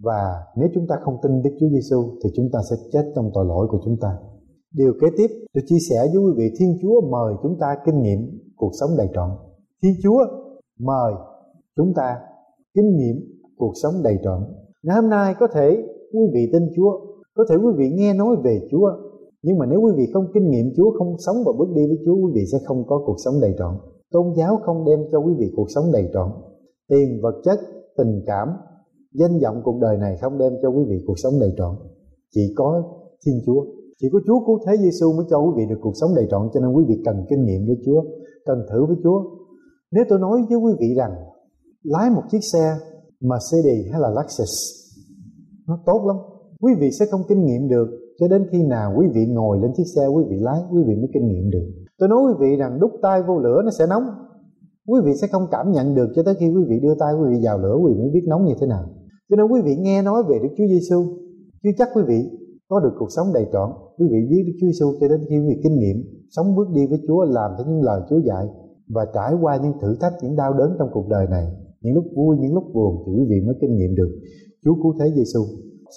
và 0.03 0.43
nếu 0.55 0.69
chúng 0.73 0.87
ta 0.87 0.95
không 1.03 1.17
tin 1.23 1.41
Đức 1.41 1.49
Chúa 1.59 1.69
Giêsu 1.69 2.03
thì 2.23 2.29
chúng 2.35 2.49
ta 2.53 2.59
sẽ 2.69 2.75
chết 2.91 3.11
trong 3.15 3.31
tội 3.33 3.45
lỗi 3.45 3.67
của 3.69 3.79
chúng 3.85 3.97
ta. 4.01 4.17
Điều 4.73 4.93
kế 5.01 5.07
tiếp, 5.17 5.27
tôi 5.53 5.63
chia 5.67 5.77
sẻ 5.89 5.95
với 6.13 6.23
quý 6.23 6.31
vị, 6.37 6.55
Thiên 6.59 6.77
Chúa 6.81 7.01
mời 7.01 7.33
chúng 7.43 7.57
ta 7.59 7.67
kinh 7.85 8.01
nghiệm 8.01 8.19
cuộc 8.55 8.71
sống 8.79 8.89
đầy 8.97 9.07
trọn. 9.13 9.29
Thiên 9.83 9.93
Chúa 10.03 10.25
mời 10.83 11.13
chúng 11.75 11.93
ta 11.95 12.17
kinh 12.75 12.95
nghiệm 12.97 13.15
cuộc 13.57 13.73
sống 13.83 13.93
đầy 14.03 14.17
trọn. 14.23 14.39
Ngày 14.83 14.95
hôm 15.01 15.09
nay 15.09 15.35
có 15.39 15.47
thể 15.53 15.83
quý 16.13 16.21
vị 16.33 16.49
tin 16.53 16.69
Chúa, 16.75 16.91
có 17.35 17.45
thể 17.49 17.55
quý 17.55 17.71
vị 17.77 17.89
nghe 17.93 18.13
nói 18.13 18.35
về 18.43 18.67
Chúa, 18.71 18.89
nhưng 19.43 19.57
mà 19.57 19.65
nếu 19.65 19.81
quý 19.81 19.91
vị 19.97 20.03
không 20.13 20.25
kinh 20.33 20.49
nghiệm 20.49 20.65
Chúa, 20.77 20.91
không 20.97 21.15
sống 21.17 21.35
và 21.45 21.51
bước 21.57 21.69
đi 21.75 21.87
với 21.87 21.97
Chúa, 22.05 22.15
quý 22.15 22.31
vị 22.35 22.41
sẽ 22.51 22.57
không 22.65 22.83
có 22.87 23.03
cuộc 23.05 23.15
sống 23.25 23.33
đầy 23.41 23.53
trọn. 23.59 23.73
Tôn 24.11 24.33
giáo 24.37 24.59
không 24.65 24.85
đem 24.85 24.99
cho 25.11 25.19
quý 25.19 25.33
vị 25.37 25.51
cuộc 25.55 25.67
sống 25.75 25.85
đầy 25.93 26.09
trọn. 26.13 26.29
Tiền, 26.89 27.19
vật 27.23 27.41
chất, 27.43 27.59
tình 27.97 28.21
cảm, 28.25 28.47
danh 29.13 29.39
vọng 29.43 29.61
cuộc 29.63 29.79
đời 29.81 29.97
này 29.97 30.17
không 30.21 30.37
đem 30.37 30.53
cho 30.61 30.69
quý 30.69 30.83
vị 30.89 31.03
cuộc 31.07 31.19
sống 31.23 31.33
đầy 31.39 31.51
trọn. 31.57 31.75
Chỉ 32.35 32.53
có 32.55 32.83
Thiên 33.25 33.35
Chúa, 33.45 33.65
chỉ 33.99 34.07
có 34.13 34.19
Chúa 34.27 34.39
cứu 34.45 34.59
thế 34.67 34.73
Giêsu 34.77 35.13
mới 35.13 35.25
cho 35.29 35.39
quý 35.39 35.51
vị 35.57 35.63
được 35.69 35.79
cuộc 35.81 35.93
sống 36.01 36.09
đầy 36.15 36.27
trọn. 36.31 36.49
Cho 36.53 36.59
nên 36.59 36.73
quý 36.75 36.83
vị 36.87 36.95
cần 37.05 37.25
kinh 37.29 37.45
nghiệm 37.45 37.65
với 37.67 37.77
Chúa, 37.85 38.01
cần 38.45 38.57
thử 38.71 38.85
với 38.85 38.95
Chúa, 39.03 39.19
nếu 39.93 40.03
tôi 40.09 40.19
nói 40.19 40.45
với 40.49 40.57
quý 40.57 40.73
vị 40.79 40.95
rằng 40.97 41.11
lái 41.83 42.09
một 42.09 42.21
chiếc 42.31 42.43
xe 42.53 42.75
Mercedes 43.21 43.91
hay 43.91 44.01
là 44.01 44.09
Lexus 44.17 44.53
nó 45.67 45.79
tốt 45.85 46.01
lắm 46.07 46.17
quý 46.61 46.73
vị 46.79 46.91
sẽ 46.99 47.05
không 47.11 47.21
kinh 47.29 47.45
nghiệm 47.45 47.67
được 47.67 47.87
cho 48.19 48.27
đến 48.27 48.47
khi 48.51 48.63
nào 48.63 48.93
quý 48.97 49.07
vị 49.13 49.25
ngồi 49.25 49.59
lên 49.61 49.71
chiếc 49.77 49.87
xe 49.95 50.07
quý 50.07 50.23
vị 50.29 50.37
lái 50.39 50.59
quý 50.71 50.83
vị 50.87 50.95
mới 50.95 51.09
kinh 51.13 51.27
nghiệm 51.27 51.49
được 51.49 51.65
tôi 51.99 52.09
nói 52.09 52.19
quý 52.27 52.33
vị 52.39 52.55
rằng 52.55 52.79
đút 52.79 52.91
tay 53.01 53.21
vô 53.27 53.39
lửa 53.39 53.61
nó 53.65 53.71
sẽ 53.79 53.85
nóng 53.89 54.03
quý 54.87 54.99
vị 55.05 55.11
sẽ 55.21 55.27
không 55.27 55.47
cảm 55.51 55.71
nhận 55.71 55.95
được 55.95 56.09
cho 56.15 56.23
tới 56.23 56.35
khi 56.39 56.49
quý 56.49 56.63
vị 56.69 56.79
đưa 56.79 56.95
tay 56.99 57.13
quý 57.13 57.25
vị 57.31 57.39
vào 57.45 57.57
lửa 57.57 57.75
quý 57.83 57.93
vị 57.93 57.99
mới 57.99 58.09
biết 58.13 58.25
nóng 58.27 58.45
như 58.45 58.53
thế 58.59 58.67
nào 58.67 58.83
cho 59.29 59.35
nên 59.35 59.45
quý 59.51 59.61
vị 59.61 59.75
nghe 59.75 60.01
nói 60.01 60.23
về 60.29 60.39
Đức 60.43 60.49
Chúa 60.57 60.67
Giêsu 60.67 61.05
chưa 61.63 61.69
chắc 61.77 61.89
quý 61.95 62.01
vị 62.07 62.19
có 62.69 62.79
được 62.79 62.93
cuộc 62.99 63.11
sống 63.15 63.27
đầy 63.33 63.45
trọn 63.53 63.69
quý 63.97 64.05
vị 64.11 64.17
biết 64.29 64.43
Đức 64.47 64.53
Chúa 64.61 64.67
Giêsu 64.67 64.93
cho 64.99 65.07
đến 65.07 65.19
khi 65.29 65.35
quý 65.39 65.45
vị 65.47 65.61
kinh 65.63 65.79
nghiệm 65.79 65.97
sống 66.29 66.55
bước 66.55 66.67
đi 66.73 66.87
với 66.87 66.99
Chúa 67.07 67.23
làm 67.23 67.51
theo 67.57 67.67
những 67.67 67.81
lời 67.81 68.01
Chúa 68.09 68.19
dạy 68.19 68.45
và 68.89 69.05
trải 69.13 69.33
qua 69.41 69.57
những 69.57 69.73
thử 69.81 69.95
thách, 70.01 70.13
những 70.21 70.35
đau 70.35 70.53
đớn 70.53 70.75
trong 70.79 70.89
cuộc 70.93 71.07
đời 71.09 71.27
này, 71.29 71.47
những 71.81 71.95
lúc 71.95 72.03
vui, 72.15 72.37
những 72.39 72.53
lúc 72.53 72.63
buồn 72.73 73.03
thì 73.05 73.11
quý 73.11 73.25
vị 73.29 73.41
mới 73.45 73.55
kinh 73.61 73.75
nghiệm 73.75 73.95
được. 73.95 74.09
Chúa 74.63 74.75
cứu 74.75 74.93
thế 74.99 75.11
Giêsu 75.15 75.39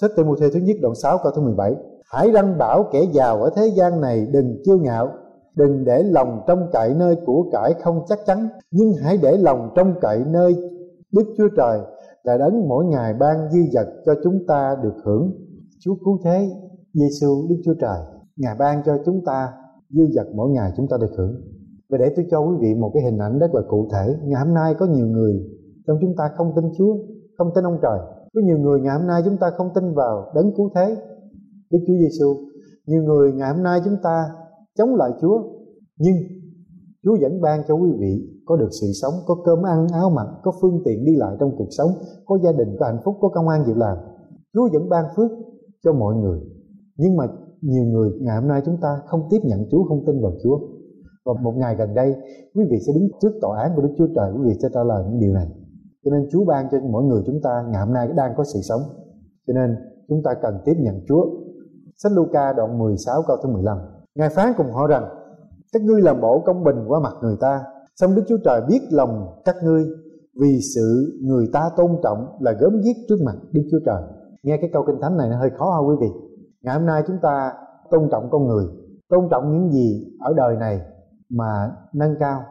sách 0.01 0.11
Tây 0.15 0.25
mô 0.25 0.35
thê 0.35 0.49
thứ 0.53 0.59
nhất 0.59 0.77
đoạn 0.81 0.95
6 0.95 1.17
câu 1.23 1.31
thứ 1.35 1.41
17 1.41 1.75
hãy 2.11 2.31
răng 2.31 2.57
bảo 2.57 2.83
kẻ 2.91 3.03
giàu 3.13 3.43
ở 3.43 3.49
thế 3.55 3.71
gian 3.77 4.01
này 4.01 4.27
đừng 4.33 4.61
kiêu 4.65 4.77
ngạo. 4.77 5.09
Đừng 5.55 5.85
để 5.85 6.03
lòng 6.03 6.41
trong 6.47 6.69
cậy 6.71 6.93
nơi 6.93 7.15
của 7.25 7.49
cải 7.51 7.73
không 7.73 7.99
chắc 8.07 8.19
chắn, 8.25 8.47
nhưng 8.71 8.93
hãy 9.03 9.17
để 9.21 9.37
lòng 9.37 9.69
trong 9.75 9.93
cậy 10.01 10.23
nơi 10.27 10.55
Đức 11.11 11.23
Chúa 11.37 11.47
Trời 11.57 11.79
là 12.23 12.37
đấng 12.37 12.67
mỗi 12.67 12.85
ngày 12.85 13.13
ban 13.19 13.51
dư 13.51 13.59
dật 13.73 13.87
cho 14.05 14.13
chúng 14.23 14.45
ta 14.47 14.75
được 14.83 14.95
hưởng. 15.05 15.31
Chúa 15.79 15.95
cứu 16.05 16.19
thế 16.23 16.49
Giêsu 16.93 17.47
Đức 17.49 17.55
Chúa 17.65 17.73
Trời, 17.81 17.99
Ngài 18.37 18.55
ban 18.59 18.81
cho 18.85 18.97
chúng 19.05 19.21
ta 19.25 19.47
dư 19.89 20.03
dật 20.15 20.27
mỗi 20.35 20.49
ngày 20.49 20.71
chúng 20.77 20.87
ta 20.89 20.97
được 21.01 21.11
hưởng 21.17 21.41
và 21.89 21.97
để 21.97 22.13
tôi 22.15 22.25
cho 22.31 22.39
quý 22.39 22.55
vị 22.61 22.75
một 22.75 22.91
cái 22.93 23.03
hình 23.03 23.17
ảnh 23.17 23.39
rất 23.39 23.53
là 23.53 23.61
cụ 23.67 23.87
thể 23.91 24.15
ngày 24.23 24.45
hôm 24.45 24.53
nay 24.53 24.73
có 24.79 24.85
nhiều 24.85 25.07
người 25.07 25.33
trong 25.87 25.97
chúng 26.01 26.15
ta 26.17 26.23
không 26.37 26.51
tin 26.55 26.65
Chúa 26.77 26.97
không 27.37 27.51
tin 27.55 27.63
ông 27.63 27.79
trời 27.81 27.99
có 28.33 28.41
nhiều 28.43 28.57
người 28.57 28.79
ngày 28.79 28.97
hôm 28.99 29.07
nay 29.07 29.21
chúng 29.25 29.37
ta 29.37 29.47
không 29.57 29.69
tin 29.75 29.93
vào 29.93 30.31
đấng 30.35 30.51
cứu 30.57 30.69
thế 30.75 30.95
Đức 31.71 31.79
Chúa 31.87 31.97
Giêsu 32.01 32.35
nhiều 32.85 33.03
người 33.03 33.31
ngày 33.31 33.53
hôm 33.53 33.63
nay 33.63 33.79
chúng 33.85 33.97
ta 34.03 34.25
chống 34.77 34.95
lại 34.95 35.11
Chúa 35.21 35.37
nhưng 35.99 36.15
Chúa 37.03 37.17
vẫn 37.21 37.41
ban 37.41 37.61
cho 37.67 37.75
quý 37.75 37.89
vị 37.99 38.37
có 38.45 38.55
được 38.55 38.69
sự 38.81 38.87
sống, 39.01 39.13
có 39.25 39.35
cơm 39.45 39.65
ăn, 39.65 39.87
áo 39.93 40.09
mặc, 40.09 40.27
có 40.43 40.51
phương 40.61 40.81
tiện 40.85 41.05
đi 41.05 41.15
lại 41.15 41.35
trong 41.39 41.51
cuộc 41.57 41.67
sống, 41.77 41.89
có 42.25 42.37
gia 42.43 42.51
đình, 42.51 42.75
có 42.79 42.85
hạnh 42.85 43.01
phúc, 43.05 43.15
có 43.21 43.29
công 43.29 43.47
an 43.47 43.63
việc 43.67 43.77
làm. 43.77 43.97
Chúa 44.53 44.69
vẫn 44.73 44.89
ban 44.89 45.05
phước 45.15 45.31
cho 45.83 45.93
mọi 45.93 46.15
người. 46.15 46.39
Nhưng 46.97 47.17
mà 47.17 47.25
nhiều 47.61 47.83
người 47.83 48.11
ngày 48.21 48.35
hôm 48.41 48.47
nay 48.47 48.61
chúng 48.65 48.77
ta 48.81 49.01
không 49.05 49.27
tiếp 49.29 49.39
nhận 49.43 49.59
Chúa 49.71 49.83
không 49.83 50.05
tin 50.05 50.21
vào 50.21 50.31
Chúa 50.43 50.59
và 51.27 51.33
một 51.41 51.53
ngày 51.57 51.75
gần 51.75 51.93
đây, 51.93 52.15
quý 52.55 52.63
vị 52.69 52.77
sẽ 52.87 52.93
đứng 52.93 53.09
trước 53.21 53.31
tòa 53.41 53.61
án 53.61 53.71
của 53.75 53.81
Đức 53.81 53.93
Chúa 53.97 54.07
Trời, 54.15 54.31
quý 54.35 54.41
vị 54.47 54.53
sẽ 54.61 54.69
trả 54.73 54.83
lời 54.83 55.03
những 55.07 55.19
điều 55.19 55.33
này. 55.33 55.47
Cho 56.05 56.11
nên 56.11 56.27
Chúa 56.31 56.45
ban 56.45 56.67
cho 56.71 56.77
mỗi 56.91 57.03
người 57.03 57.21
chúng 57.25 57.39
ta 57.43 57.63
ngày 57.69 57.85
hôm 57.85 57.93
nay 57.93 58.07
đang 58.15 58.31
có 58.37 58.43
sự 58.43 58.59
sống. 58.69 58.81
Cho 59.47 59.53
nên 59.53 59.75
chúng 60.07 60.21
ta 60.23 60.31
cần 60.41 60.53
tiếp 60.65 60.73
nhận 60.77 60.95
Chúa. 61.07 61.25
Sách 61.95 62.11
Luca 62.15 62.53
đoạn 62.53 62.77
16 62.77 63.21
câu 63.27 63.37
thứ 63.43 63.49
15 63.49 63.77
Ngài 64.15 64.29
phán 64.29 64.53
cùng 64.57 64.71
họ 64.71 64.87
rằng, 64.87 65.03
các 65.73 65.81
ngươi 65.81 66.01
làm 66.01 66.21
bộ 66.21 66.43
công 66.45 66.63
bình 66.63 66.75
qua 66.87 66.99
mặt 66.99 67.13
người 67.21 67.37
ta 67.41 67.63
xong 67.95 68.15
Đức 68.15 68.23
Chúa 68.27 68.37
Trời 68.45 68.61
biết 68.69 68.79
lòng 68.91 69.41
các 69.45 69.55
ngươi, 69.63 69.85
vì 70.41 70.59
sự 70.75 71.19
người 71.23 71.47
ta 71.53 71.69
tôn 71.77 71.91
trọng 72.03 72.37
là 72.39 72.51
gớm 72.51 72.81
ghiếc 72.83 72.95
trước 73.09 73.17
mặt 73.25 73.35
Đức 73.51 73.61
Chúa 73.71 73.79
Trời. 73.85 74.01
Nghe 74.43 74.57
cái 74.61 74.69
câu 74.73 74.83
kinh 74.87 75.01
thánh 75.01 75.17
này 75.17 75.29
nó 75.29 75.37
hơi 75.39 75.49
khó 75.57 75.73
không 75.77 75.87
quý 75.89 75.95
vị. 76.01 76.07
Ngày 76.63 76.75
hôm 76.75 76.85
nay 76.85 77.03
chúng 77.07 77.17
ta 77.21 77.53
tôn 77.91 78.09
trọng 78.11 78.29
con 78.31 78.47
người, 78.47 78.65
tôn 79.09 79.27
trọng 79.31 79.51
những 79.51 79.71
gì 79.71 80.05
ở 80.19 80.33
đời 80.37 80.55
này 80.55 80.81
mà 81.29 81.71
nâng 81.93 82.15
cao. 82.19 82.41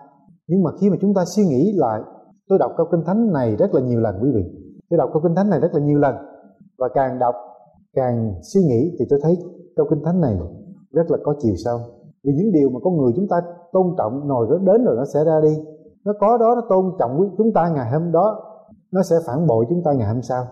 Nhưng 0.49 0.62
mà 0.62 0.71
khi 0.81 0.91
mà 0.91 0.97
chúng 1.01 1.15
ta 1.15 1.25
suy 1.25 1.45
nghĩ 1.45 1.73
lại, 1.77 2.01
tôi 2.49 2.59
đọc 2.59 2.73
câu 2.77 2.87
kinh 2.91 3.05
thánh 3.07 3.33
này 3.33 3.57
rất 3.57 3.75
là 3.75 3.81
nhiều 3.81 4.01
lần 4.01 4.15
quý 4.23 4.31
vị. 4.35 4.43
Tôi 4.91 4.99
đọc 4.99 5.11
câu 5.12 5.23
kinh 5.23 5.35
thánh 5.35 5.51
này 5.51 5.61
rất 5.61 5.75
là 5.75 5.81
nhiều 5.81 5.99
lần. 5.99 6.15
Và 6.79 6.89
càng 6.95 7.19
đọc, 7.19 7.35
càng 7.95 8.35
suy 8.43 8.61
nghĩ 8.61 8.97
thì 8.99 9.05
tôi 9.11 9.19
thấy 9.23 9.37
câu 9.77 9.87
kinh 9.91 10.05
thánh 10.05 10.21
này 10.21 10.39
rất 10.93 11.11
là 11.11 11.19
có 11.25 11.35
chiều 11.39 11.55
sâu. 11.65 11.79
Vì 12.25 12.33
những 12.37 12.53
điều 12.53 12.71
mà 12.71 12.81
con 12.85 12.97
người 12.97 13.12
chúng 13.17 13.29
ta 13.29 13.37
tôn 13.73 13.87
trọng 13.99 14.29
rồi 14.29 14.47
nó 14.51 14.59
đến 14.59 14.85
rồi 14.85 14.97
nó 14.97 15.05
sẽ 15.15 15.25
ra 15.25 15.41
đi. 15.43 15.57
Nó 16.05 16.12
có 16.21 16.39
đó, 16.39 16.55
nó 16.55 16.62
tôn 16.69 16.93
trọng 16.99 17.35
chúng 17.39 17.53
ta 17.55 17.69
ngày 17.69 17.91
hôm 17.93 18.12
đó, 18.12 18.37
nó 18.93 19.03
sẽ 19.03 19.17
phản 19.27 19.47
bội 19.47 19.67
chúng 19.69 19.83
ta 19.85 19.93
ngày 19.93 20.09
hôm 20.09 20.23
sau. 20.23 20.45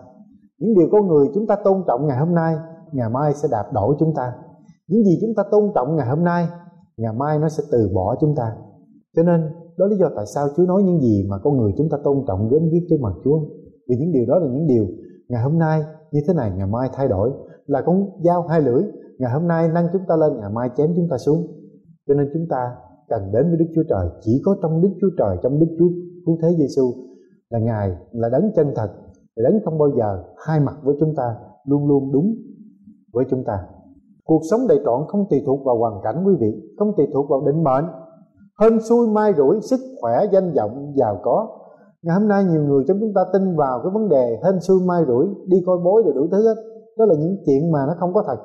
Những 0.58 0.74
điều 0.78 0.88
con 0.92 1.06
người 1.08 1.26
chúng 1.34 1.46
ta 1.46 1.56
tôn 1.64 1.82
trọng 1.86 2.06
ngày 2.06 2.18
hôm 2.18 2.34
nay, 2.34 2.54
ngày 2.92 3.08
mai 3.10 3.34
sẽ 3.34 3.48
đạp 3.50 3.64
đổ 3.72 3.94
chúng 3.98 4.14
ta. 4.16 4.32
Những 4.88 5.04
gì 5.04 5.18
chúng 5.20 5.34
ta 5.36 5.42
tôn 5.50 5.72
trọng 5.74 5.96
ngày 5.96 6.06
hôm 6.08 6.24
nay 6.24 6.48
ngày 6.96 7.12
mai 7.12 7.38
nó 7.38 7.48
sẽ 7.48 7.62
từ 7.72 7.90
bỏ 7.94 8.16
chúng 8.20 8.34
ta. 8.36 8.56
Cho 9.16 9.22
nên, 9.22 9.40
đó 9.78 9.86
lý 9.86 9.96
do 9.96 10.10
tại 10.16 10.24
sao 10.34 10.46
Chúa 10.56 10.66
nói 10.66 10.82
những 10.82 11.00
gì 11.00 11.26
mà 11.30 11.38
con 11.38 11.56
người 11.56 11.72
chúng 11.76 11.88
ta 11.90 11.98
tôn 12.04 12.24
trọng 12.26 12.48
gớm 12.48 12.62
ghiếc 12.70 12.82
trước 12.88 13.00
mặt 13.00 13.12
Chúa. 13.24 13.38
Vì 13.88 13.96
những 13.98 14.12
điều 14.12 14.24
đó 14.28 14.38
là 14.38 14.46
những 14.52 14.66
điều 14.66 14.86
ngày 15.28 15.42
hôm 15.42 15.58
nay 15.58 15.82
như 16.12 16.20
thế 16.26 16.34
này, 16.34 16.52
ngày 16.56 16.66
mai 16.66 16.88
thay 16.92 17.08
đổi. 17.08 17.30
Là 17.66 17.82
con 17.86 18.10
dao 18.24 18.42
hai 18.42 18.60
lưỡi, 18.60 18.82
ngày 19.18 19.32
hôm 19.32 19.48
nay 19.48 19.68
nâng 19.74 19.86
chúng 19.92 20.02
ta 20.08 20.16
lên, 20.16 20.40
ngày 20.40 20.50
mai 20.50 20.70
chém 20.76 20.92
chúng 20.96 21.08
ta 21.10 21.18
xuống. 21.18 21.46
Cho 22.08 22.14
nên 22.14 22.30
chúng 22.34 22.46
ta 22.50 22.76
cần 23.08 23.22
đến 23.32 23.48
với 23.48 23.56
Đức 23.58 23.72
Chúa 23.74 23.84
Trời. 23.88 24.08
Chỉ 24.20 24.42
có 24.44 24.56
trong 24.62 24.82
Đức 24.82 24.90
Chúa 25.00 25.10
Trời, 25.18 25.36
trong 25.42 25.60
Đức 25.60 25.76
Chúa 25.78 25.88
Cứu 26.26 26.38
Thế 26.42 26.48
Giêsu 26.58 26.92
là 27.50 27.58
Ngài 27.58 27.90
là 28.12 28.28
đấng 28.28 28.50
chân 28.56 28.72
thật 28.76 28.88
là 29.34 29.50
đấng 29.50 29.60
không 29.64 29.78
bao 29.78 29.90
giờ 29.98 30.24
hai 30.46 30.60
mặt 30.60 30.74
với 30.82 30.96
chúng 31.00 31.14
ta, 31.16 31.36
luôn 31.64 31.88
luôn 31.88 32.12
đúng 32.12 32.34
với 33.12 33.24
chúng 33.30 33.44
ta 33.44 33.66
cuộc 34.24 34.40
sống 34.50 34.60
đầy 34.68 34.78
trọn 34.84 35.00
không 35.08 35.26
tùy 35.30 35.42
thuộc 35.46 35.64
vào 35.64 35.78
hoàn 35.78 36.00
cảnh 36.04 36.24
quý 36.26 36.34
vị 36.40 36.62
không 36.78 36.92
tùy 36.96 37.06
thuộc 37.12 37.30
vào 37.30 37.40
định 37.46 37.64
mệnh. 37.64 37.84
Hên 38.60 38.80
xui 38.80 39.08
mai 39.08 39.32
rủi 39.36 39.60
sức 39.60 39.80
khỏe 40.00 40.12
danh 40.32 40.52
vọng 40.52 40.92
giàu 40.96 41.20
có. 41.22 41.48
Ngày 42.02 42.16
hôm 42.20 42.28
nay 42.28 42.44
nhiều 42.44 42.62
người 42.62 42.84
trong 42.88 42.96
chúng 43.00 43.12
ta 43.14 43.20
tin 43.32 43.56
vào 43.56 43.80
cái 43.82 43.90
vấn 43.94 44.08
đề 44.08 44.40
hên 44.44 44.60
xui 44.60 44.80
mai 44.86 45.02
rủi 45.08 45.26
đi 45.46 45.56
coi 45.66 45.78
bối 45.84 46.02
rồi 46.04 46.14
đủ 46.14 46.26
thứ 46.32 46.48
hết. 46.48 46.54
Đó 46.98 47.04
là 47.04 47.14
những 47.18 47.36
chuyện 47.46 47.72
mà 47.72 47.78
nó 47.86 47.94
không 48.00 48.14
có 48.14 48.24
thật. 48.26 48.36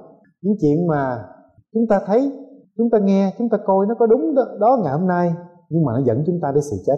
Những 0.41 0.55
chuyện 0.61 0.87
mà 0.87 1.25
chúng 1.73 1.83
ta 1.89 2.01
thấy 2.05 2.31
chúng 2.77 2.89
ta 2.89 2.99
nghe 2.99 3.33
chúng 3.37 3.49
ta 3.49 3.57
coi 3.65 3.85
nó 3.87 3.95
có 3.99 4.07
đúng 4.07 4.35
đó, 4.35 4.43
đó 4.59 4.79
ngày 4.83 4.93
hôm 4.93 5.07
nay 5.07 5.33
nhưng 5.69 5.83
mà 5.85 5.93
nó 5.93 5.99
dẫn 6.05 6.23
chúng 6.25 6.39
ta 6.41 6.51
đến 6.51 6.63
sự 6.71 6.77
chết. 6.85 6.97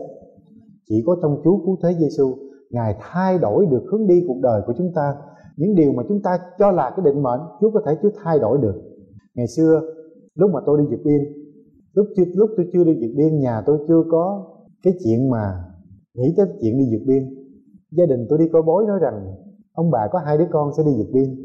Chỉ 0.90 1.04
có 1.06 1.16
trong 1.22 1.42
Chúa 1.44 1.58
cứu 1.66 1.78
thế 1.84 1.90
Giêsu 2.00 2.34
ngài 2.70 2.96
thay 3.00 3.38
đổi 3.38 3.66
được 3.66 3.84
hướng 3.92 4.08
đi 4.08 4.24
cuộc 4.28 4.38
đời 4.42 4.62
của 4.68 4.74
chúng 4.78 4.92
ta 4.96 5.16
những 5.58 5.76
điều 5.76 5.92
mà 5.92 6.04
chúng 6.08 6.22
ta 6.22 6.40
cho 6.60 6.72
là 6.72 6.94
cái 6.96 7.06
định 7.06 7.24
mệnh, 7.24 7.40
Chúa 7.62 7.72
có 7.72 7.82
thể 7.86 7.98
Chúa 8.02 8.10
thay 8.24 8.40
đổi 8.40 8.58
được. 8.62 8.82
Ngày 9.36 9.48
xưa, 9.48 9.82
lúc 10.36 10.52
mà 10.54 10.60
tôi 10.66 10.78
đi 10.82 10.86
vượt 10.90 11.02
biên, 11.06 11.22
lúc 11.94 12.08
chưa, 12.16 12.24
lúc 12.34 12.50
tôi 12.58 12.66
chưa 12.74 12.84
đi 12.84 12.94
vượt 12.94 13.14
biên, 13.18 13.40
nhà 13.40 13.64
tôi 13.66 13.78
chưa 13.88 14.04
có 14.12 14.46
cái 14.84 14.94
chuyện 15.04 15.30
mà 15.30 15.64
nghĩ 16.14 16.34
tới 16.38 16.46
chuyện 16.62 16.78
đi 16.78 16.86
vượt 16.92 17.06
biên. 17.08 17.24
Gia 17.92 18.06
đình 18.06 18.26
tôi 18.30 18.40
đi 18.40 18.46
coi 18.54 18.62
bối 18.62 18.86
nói 18.88 19.00
rằng, 19.02 19.36
ông 19.74 19.92
bà 19.92 20.08
có 20.12 20.20
hai 20.26 20.38
đứa 20.38 20.48
con 20.52 20.72
sẽ 20.78 20.84
đi 20.84 20.92
vượt 20.98 21.10
biên. 21.14 21.36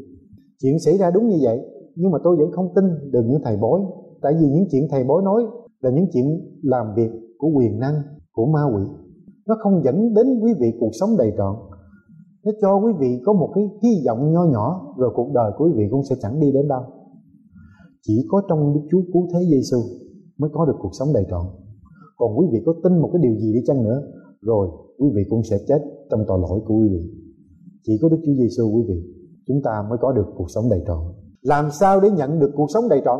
Chuyện 0.61 0.79
xảy 0.79 0.97
ra 0.97 1.11
đúng 1.11 1.27
như 1.27 1.37
vậy, 1.43 1.59
nhưng 1.95 2.11
mà 2.11 2.17
tôi 2.23 2.37
vẫn 2.37 2.51
không 2.51 2.73
tin 2.75 3.11
được 3.11 3.23
những 3.25 3.41
thầy 3.43 3.57
bói. 3.57 3.81
Tại 4.21 4.33
vì 4.39 4.47
những 4.47 4.65
chuyện 4.71 4.87
thầy 4.91 5.03
bói 5.03 5.23
nói 5.23 5.43
là 5.81 5.91
những 5.91 6.05
chuyện 6.13 6.25
làm 6.63 6.85
việc 6.95 7.09
của 7.37 7.47
quyền 7.47 7.79
năng, 7.79 7.93
của 8.33 8.45
ma 8.45 8.61
quỷ. 8.75 8.83
Nó 9.47 9.55
không 9.59 9.83
dẫn 9.83 10.13
đến 10.13 10.39
quý 10.39 10.53
vị 10.59 10.67
cuộc 10.79 10.91
sống 10.99 11.09
đầy 11.17 11.33
trọn 11.37 11.55
nó 12.47 12.53
cho 12.61 12.71
quý 12.83 12.91
vị 12.99 13.21
có 13.25 13.33
một 13.33 13.49
cái 13.55 13.63
hy 13.83 13.93
vọng 14.07 14.31
nho 14.33 14.43
nhỏ, 14.43 14.93
rồi 14.97 15.11
cuộc 15.15 15.29
đời 15.33 15.51
của 15.57 15.65
quý 15.65 15.71
vị 15.75 15.83
cũng 15.91 16.03
sẽ 16.09 16.15
chẳng 16.21 16.39
đi 16.39 16.51
đến 16.51 16.67
đâu. 16.67 16.81
Chỉ 18.01 18.25
có 18.29 18.41
trong 18.49 18.73
Đức 18.73 18.81
Chúa 18.91 19.01
cứu 19.13 19.27
thế 19.33 19.39
Giêsu 19.51 19.77
mới 20.37 20.49
có 20.53 20.65
được 20.65 20.77
cuộc 20.79 20.91
sống 20.99 21.07
đầy 21.13 21.25
trọn. 21.29 21.45
Còn 22.17 22.39
quý 22.39 22.47
vị 22.51 22.59
có 22.65 22.73
tin 22.83 22.99
một 23.01 23.09
cái 23.13 23.21
điều 23.21 23.35
gì 23.35 23.53
đi 23.53 23.59
chăng 23.67 23.83
nữa, 23.83 24.01
rồi 24.41 24.67
quý 24.99 25.07
vị 25.15 25.21
cũng 25.29 25.43
sẽ 25.43 25.57
chết 25.67 25.79
trong 26.09 26.25
tội 26.27 26.39
lỗi 26.39 26.59
của 26.67 26.75
quý 26.75 26.87
vị. 26.91 27.03
Chỉ 27.83 27.93
có 28.01 28.09
Đức 28.09 28.17
Chúa 28.25 28.33
Giêsu 28.33 28.63
quý 28.75 28.83
vị, 28.87 28.99
chúng 29.47 29.61
ta 29.63 29.83
mới 29.89 29.97
có 30.01 30.11
được 30.11 30.27
cuộc 30.37 30.51
sống 30.55 30.65
đầy 30.69 30.83
trọn. 30.87 30.99
Làm 31.41 31.71
sao 31.71 31.99
để 32.01 32.09
nhận 32.09 32.39
được 32.39 32.51
cuộc 32.55 32.67
sống 32.73 32.83
đầy 32.89 33.01
trọn? 33.05 33.19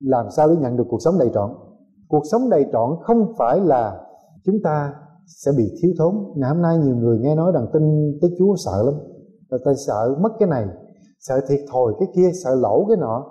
Làm 0.00 0.26
sao 0.36 0.48
để 0.48 0.56
nhận 0.60 0.76
được 0.76 0.86
cuộc 0.88 1.02
sống 1.04 1.14
đầy 1.18 1.30
trọn? 1.34 1.50
Cuộc 2.08 2.22
sống 2.32 2.50
đầy 2.50 2.66
trọn 2.72 2.90
không 3.02 3.32
phải 3.38 3.60
là 3.60 4.00
chúng 4.44 4.56
ta 4.64 4.94
sẽ 5.44 5.50
bị 5.56 5.64
thiếu 5.82 5.92
thốn. 5.98 6.14
Ngày 6.36 6.50
hôm 6.50 6.62
nay 6.62 6.78
nhiều 6.78 6.96
người 6.96 7.18
nghe 7.18 7.34
nói 7.34 7.52
rằng 7.54 7.66
tin 7.72 7.82
tới 8.20 8.30
Chúa 8.38 8.56
sợ 8.56 8.82
lắm. 8.84 8.94
Là 9.50 9.58
ta 9.64 9.72
sợ 9.86 10.16
mất 10.20 10.32
cái 10.38 10.48
này, 10.48 10.66
sợ 11.20 11.40
thiệt 11.48 11.60
thòi 11.72 11.92
cái 11.98 12.08
kia, 12.16 12.30
sợ 12.44 12.54
lỗ 12.54 12.84
cái 12.88 12.96
nọ. 12.96 13.24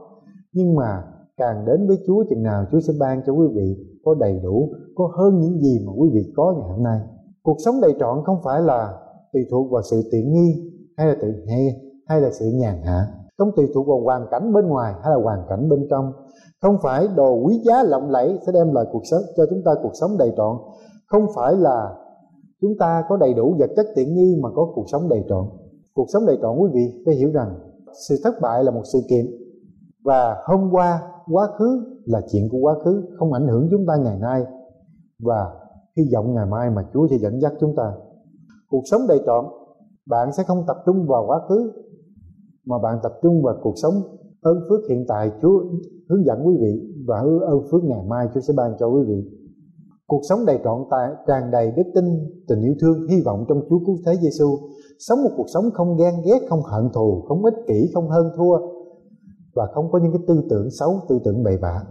Nhưng 0.54 0.76
mà 0.76 1.04
càng 1.38 1.66
đến 1.66 1.88
với 1.88 1.98
Chúa, 2.08 2.24
chừng 2.30 2.44
nào 2.44 2.66
Chúa 2.72 2.80
sẽ 2.80 2.94
ban 3.00 3.22
cho 3.26 3.34
quý 3.34 3.48
vị 3.56 3.76
có 4.06 4.16
đầy 4.20 4.40
đủ, 4.44 4.70
có 4.96 5.12
hơn 5.18 5.40
những 5.40 5.60
gì 5.60 5.86
mà 5.86 5.92
quý 5.98 6.10
vị 6.14 6.34
có 6.36 6.56
ngày 6.60 6.70
hôm 6.70 6.84
nay. 6.84 7.00
Cuộc 7.44 7.58
sống 7.66 7.82
đầy 7.82 7.94
trọn 8.00 8.24
không 8.26 8.38
phải 8.44 8.62
là 8.62 8.94
tùy 9.34 9.42
thuộc 9.52 9.72
vào 9.72 9.82
sự 9.92 10.02
tiện 10.12 10.34
nghi 10.34 10.72
hay 10.98 11.08
là 11.08 11.16
tự 11.22 11.28
hay 11.48 11.68
hay 12.08 12.22
là 12.22 12.30
sự 12.32 12.46
nhàn 12.54 12.82
hạ. 12.84 13.08
Không 13.38 13.52
tùy 13.56 13.68
thuộc 13.74 13.88
vào 13.88 14.02
hoàn 14.04 14.28
cảnh 14.32 14.54
bên 14.54 14.68
ngoài 14.68 14.94
hay 15.04 15.12
là 15.12 15.24
hoàn 15.24 15.40
cảnh 15.50 15.70
bên 15.70 15.88
trong. 15.90 16.12
Không 16.62 16.78
phải 16.84 17.08
đồ 17.16 17.36
quý 17.36 17.62
giá 17.66 17.84
lộng 17.84 18.10
lẫy 18.10 18.40
sẽ 18.46 18.52
đem 18.52 18.74
lại 18.74 18.86
cuộc 18.92 19.02
sống, 19.12 19.22
cho 19.38 19.46
chúng 19.50 19.62
ta 19.66 19.72
cuộc 19.84 19.92
sống 19.94 20.18
đầy 20.18 20.34
trọn 20.38 20.58
không 21.12 21.26
phải 21.36 21.56
là 21.56 21.96
chúng 22.62 22.78
ta 22.80 23.04
có 23.10 23.18
đầy 23.18 23.34
đủ 23.34 23.56
vật 23.60 23.70
chất 23.76 23.86
tiện 23.96 24.16
nghi 24.16 24.40
mà 24.42 24.50
có 24.56 24.72
cuộc 24.76 24.86
sống 24.92 25.10
đầy 25.10 25.24
trọn. 25.30 25.46
Cuộc 25.94 26.06
sống 26.14 26.26
đầy 26.26 26.38
trọn 26.42 26.58
quý 26.60 26.70
vị 26.74 27.04
phải 27.06 27.16
hiểu 27.16 27.32
rằng 27.32 27.60
sự 28.10 28.16
thất 28.24 28.42
bại 28.42 28.64
là 28.64 28.72
một 28.72 28.84
sự 28.94 29.00
kiện 29.10 29.26
và 30.04 30.36
hôm 30.46 30.70
qua 30.72 31.02
quá 31.32 31.48
khứ 31.58 31.82
là 32.06 32.22
chuyện 32.32 32.50
của 32.50 32.58
quá 32.58 32.76
khứ, 32.84 33.04
không 33.20 33.34
ảnh 33.34 33.48
hưởng 33.48 33.68
chúng 33.72 33.86
ta 33.88 33.94
ngày 33.96 34.18
nay. 34.20 34.44
Và 35.20 35.52
hy 35.98 36.04
vọng 36.14 36.34
ngày 36.34 36.46
mai 36.46 36.70
mà 36.70 36.86
Chúa 36.94 37.08
sẽ 37.08 37.18
dẫn 37.18 37.42
dắt 37.42 37.54
chúng 37.60 37.76
ta. 37.76 37.94
Cuộc 38.70 38.82
sống 38.92 39.02
đầy 39.08 39.22
trọn, 39.26 39.46
bạn 40.06 40.34
sẽ 40.38 40.44
không 40.44 40.64
tập 40.68 40.78
trung 40.86 41.08
vào 41.08 41.26
quá 41.28 41.40
khứ, 41.50 41.72
mà 42.66 42.80
bạn 42.80 43.00
tập 43.04 43.14
trung 43.22 43.42
vào 43.44 43.56
cuộc 43.62 43.74
sống 43.76 43.94
ơn 44.42 44.60
phước 44.70 44.80
hiện 44.90 45.06
tại 45.08 45.32
Chúa 45.42 45.64
hướng 46.10 46.26
dẫn 46.26 46.48
quý 46.48 46.58
vị 46.62 46.94
và 47.08 47.20
ơn 47.48 47.62
phước 47.72 47.84
ngày 47.84 48.06
mai 48.08 48.28
Chúa 48.34 48.42
sẽ 48.42 48.54
ban 48.58 48.74
cho 48.80 48.88
quý 48.88 49.04
vị 49.08 49.41
cuộc 50.12 50.22
sống 50.30 50.46
đầy 50.46 50.60
trọn 50.64 50.80
tại 50.92 51.08
tràn 51.28 51.52
đầy 51.52 51.72
đức 51.78 51.84
tin, 51.96 52.06
tình 52.48 52.62
yêu 52.62 52.74
thương, 52.82 53.08
hy 53.10 53.22
vọng 53.26 53.46
trong 53.50 53.62
Chúa 53.70 53.80
cứu 53.86 53.98
thế 54.06 54.14
Giêsu 54.22 54.58
sống 55.00 55.24
một 55.24 55.30
cuộc 55.38 55.46
sống 55.54 55.66
không 55.74 55.98
ghen 55.98 56.14
ghét, 56.26 56.40
không 56.50 56.62
hận 56.62 56.90
thù, 56.94 57.22
không 57.28 57.46
ích 57.46 57.54
kỷ, 57.68 57.92
không 57.94 58.10
hơn 58.10 58.32
thua. 58.38 58.58
Và 59.56 59.68
không 59.74 59.92
có 59.92 60.00
những 60.00 60.12
cái 60.12 60.22
tư 60.28 60.42
tưởng 60.50 60.68
xấu, 60.80 61.00
tư 61.10 61.20
tưởng 61.24 61.44
bậy 61.44 61.58
bạ. 61.62 61.84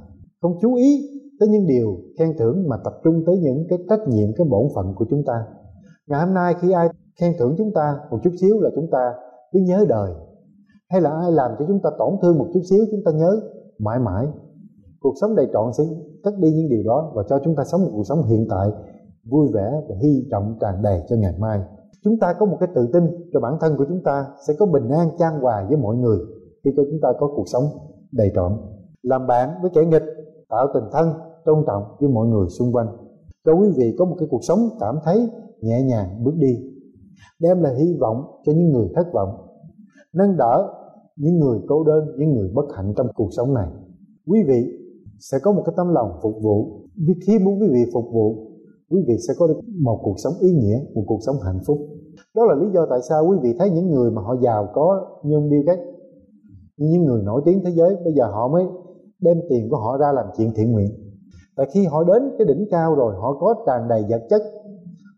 Không 0.42 0.59
chú 0.61 0.74
ý 0.74 1.09
tới 1.40 1.48
những 1.48 1.66
điều 1.66 1.96
khen 2.18 2.28
thưởng 2.38 2.68
mà 2.68 2.76
tập 2.85 2.92
trung 3.04 3.22
tới 3.26 3.38
những 3.38 3.66
cái 3.68 3.78
trách 3.88 4.09
nhiệm, 4.09 4.28
cái 4.37 4.46
bổn 4.50 4.64
phận 4.74 4.94
của 4.94 5.04
chúng 5.11 5.22
ta. 5.26 5.44
Ngày 6.09 6.20
hôm 6.26 6.35
nay 6.35 6.54
khi 6.61 6.72
ai 6.72 6.88
khen 7.20 7.33
thưởng 7.38 7.54
chúng 7.59 7.72
ta 7.74 7.96
một 8.11 8.18
chút 8.24 8.33
xíu 8.40 8.61
là 8.61 8.70
chúng 8.74 8.87
ta 8.92 9.12
cứ 9.52 9.61
nhớ 9.61 9.85
đời. 9.88 10.11
Hay 10.90 11.00
là 11.00 11.11
ai 11.11 11.33
làm 11.33 11.50
cho 11.59 11.64
chúng 11.68 11.80
ta 11.83 11.90
tổn 11.98 12.14
thương 12.22 12.38
một 12.38 12.46
chút 12.54 12.61
xíu, 12.70 12.85
chúng 12.90 13.00
ta 13.04 13.11
nhớ 13.12 13.40
mãi 13.78 13.98
mãi. 13.98 14.26
Cuộc 15.00 15.14
sống 15.20 15.35
đầy 15.35 15.46
trọn 15.52 15.72
sẽ 15.78 15.85
cất 16.24 16.35
đi 16.38 16.52
những 16.52 16.68
điều 16.68 16.83
đó 16.85 17.12
và 17.14 17.22
cho 17.28 17.38
chúng 17.44 17.56
ta 17.56 17.64
sống 17.64 17.83
một 17.83 17.90
cuộc 17.92 18.04
sống 18.04 18.22
hiện 18.22 18.46
tại 18.50 18.70
vui 19.30 19.48
vẻ 19.54 19.72
và 19.88 19.94
hy 20.02 20.28
vọng 20.33 20.56
tràn 20.61 20.83
đầy 20.83 21.02
cho 21.09 21.16
ngày 21.16 21.35
mai. 21.38 21.61
Chúng 22.04 22.18
ta 22.20 22.35
có 22.38 22.46
một 22.46 22.56
cái 22.61 22.68
tự 22.74 22.88
tin 22.92 23.04
cho 23.33 23.40
bản 23.40 23.56
thân 23.61 23.76
của 23.76 23.85
chúng 23.88 24.02
ta 24.04 24.26
sẽ 24.48 24.54
có 24.59 24.66
bình 24.66 24.88
an 24.88 25.09
trang 25.18 25.40
hòa 25.40 25.66
với 25.68 25.76
mọi 25.76 25.96
người 25.96 26.18
khi 26.64 26.70
cho 26.76 26.83
chúng 26.90 27.00
ta 27.02 27.09
có 27.18 27.30
cuộc 27.37 27.48
sống 27.48 27.64
đầy 28.12 28.33
trọn. 28.35 28.56
Làm 29.02 29.26
bạn 29.26 29.48
với 29.62 29.70
kẻ 29.74 29.85
nghịch, 29.85 30.04
tạo 30.48 30.66
tình 30.74 30.85
thân, 30.92 31.09
tôn 31.44 31.64
trọng 31.66 31.83
với 32.00 32.09
mọi 32.09 32.26
người 32.26 32.48
xung 32.48 32.72
quanh. 32.72 32.87
Cho 33.44 33.52
quý 33.52 33.68
vị 33.76 33.96
có 33.98 34.04
một 34.04 34.16
cái 34.18 34.28
cuộc 34.30 34.44
sống 34.44 34.59
cảm 34.80 34.98
thấy 35.04 35.28
nhẹ 35.61 35.83
nhàng 35.83 36.24
bước 36.24 36.35
đi, 36.37 36.59
đem 37.40 37.62
lại 37.62 37.74
hy 37.74 37.96
vọng 38.00 38.24
cho 38.44 38.52
những 38.52 38.72
người 38.72 38.88
thất 38.94 39.06
vọng, 39.12 39.46
nâng 40.14 40.37
đỡ 40.37 40.74
những 41.16 41.38
người 41.38 41.59
cô 41.68 41.85
đơn, 41.85 42.04
những 42.16 42.33
người 42.33 42.50
bất 42.54 42.64
hạnh 42.76 42.92
trong 42.96 43.06
cuộc 43.14 43.28
sống 43.37 43.54
này. 43.54 43.68
Quý 44.26 44.38
vị 44.48 44.79
sẽ 45.20 45.38
có 45.42 45.52
một 45.52 45.62
cái 45.66 45.74
tấm 45.76 45.88
lòng 45.88 46.18
phục 46.22 46.35
vụ. 46.42 46.80
Biết 47.06 47.14
khi 47.26 47.38
muốn 47.38 47.61
quý 47.61 47.68
vị 47.68 47.90
phục 47.94 48.04
vụ, 48.12 48.35
quý 48.90 49.04
vị 49.09 49.14
sẽ 49.28 49.35
có 49.38 49.46
được 49.46 49.61
một 49.80 50.00
cuộc 50.02 50.14
sống 50.16 50.33
ý 50.40 50.52
nghĩa, 50.52 50.78
một 50.94 51.04
cuộc 51.06 51.18
sống 51.26 51.37
hạnh 51.44 51.61
phúc. 51.66 51.78
Đó 52.35 52.44
là 52.44 52.54
lý 52.54 52.66
do 52.74 52.87
tại 52.90 52.98
sao 53.09 53.26
quý 53.28 53.37
vị 53.42 53.54
thấy 53.59 53.70
những 53.70 53.90
người 53.90 54.11
mà 54.11 54.22
họ 54.22 54.37
giàu 54.42 54.68
có 54.74 55.06
như 55.24 55.35
ông 55.35 55.50
Bill 55.50 55.66
Gates 55.66 55.90
những 56.88 57.04
người 57.04 57.22
nổi 57.22 57.42
tiếng 57.44 57.64
thế 57.64 57.70
giới, 57.70 57.96
bây 58.04 58.12
giờ 58.12 58.26
họ 58.26 58.48
mới 58.48 58.64
đem 59.20 59.40
tiền 59.48 59.68
của 59.70 59.76
họ 59.76 59.96
ra 59.96 60.12
làm 60.12 60.26
chuyện 60.37 60.52
thiện 60.56 60.72
nguyện. 60.72 60.90
Tại 61.56 61.66
khi 61.74 61.87
họ 61.87 62.04
đến 62.04 62.22
cái 62.38 62.46
đỉnh 62.46 62.66
cao 62.70 62.94
rồi, 62.94 63.14
họ 63.20 63.37
có 63.40 63.54
tràn 63.66 63.88
đầy 63.88 64.04
vật 64.11 64.22
chất, 64.30 64.42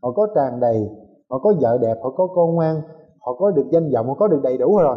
họ 0.02 0.12
có 0.12 0.26
tràn 0.34 0.60
đầy, 0.60 0.88
họ 1.30 1.38
có 1.38 1.54
vợ 1.60 1.78
đẹp, 1.78 1.96
họ 2.02 2.10
có 2.10 2.26
con 2.26 2.54
ngoan, 2.54 2.76
họ 3.20 3.36
có 3.38 3.50
được 3.50 3.66
danh 3.72 3.90
vọng, 3.94 4.06
họ 4.06 4.14
có 4.14 4.28
được 4.28 4.40
đầy 4.42 4.58
đủ 4.58 4.76
rồi, 4.76 4.96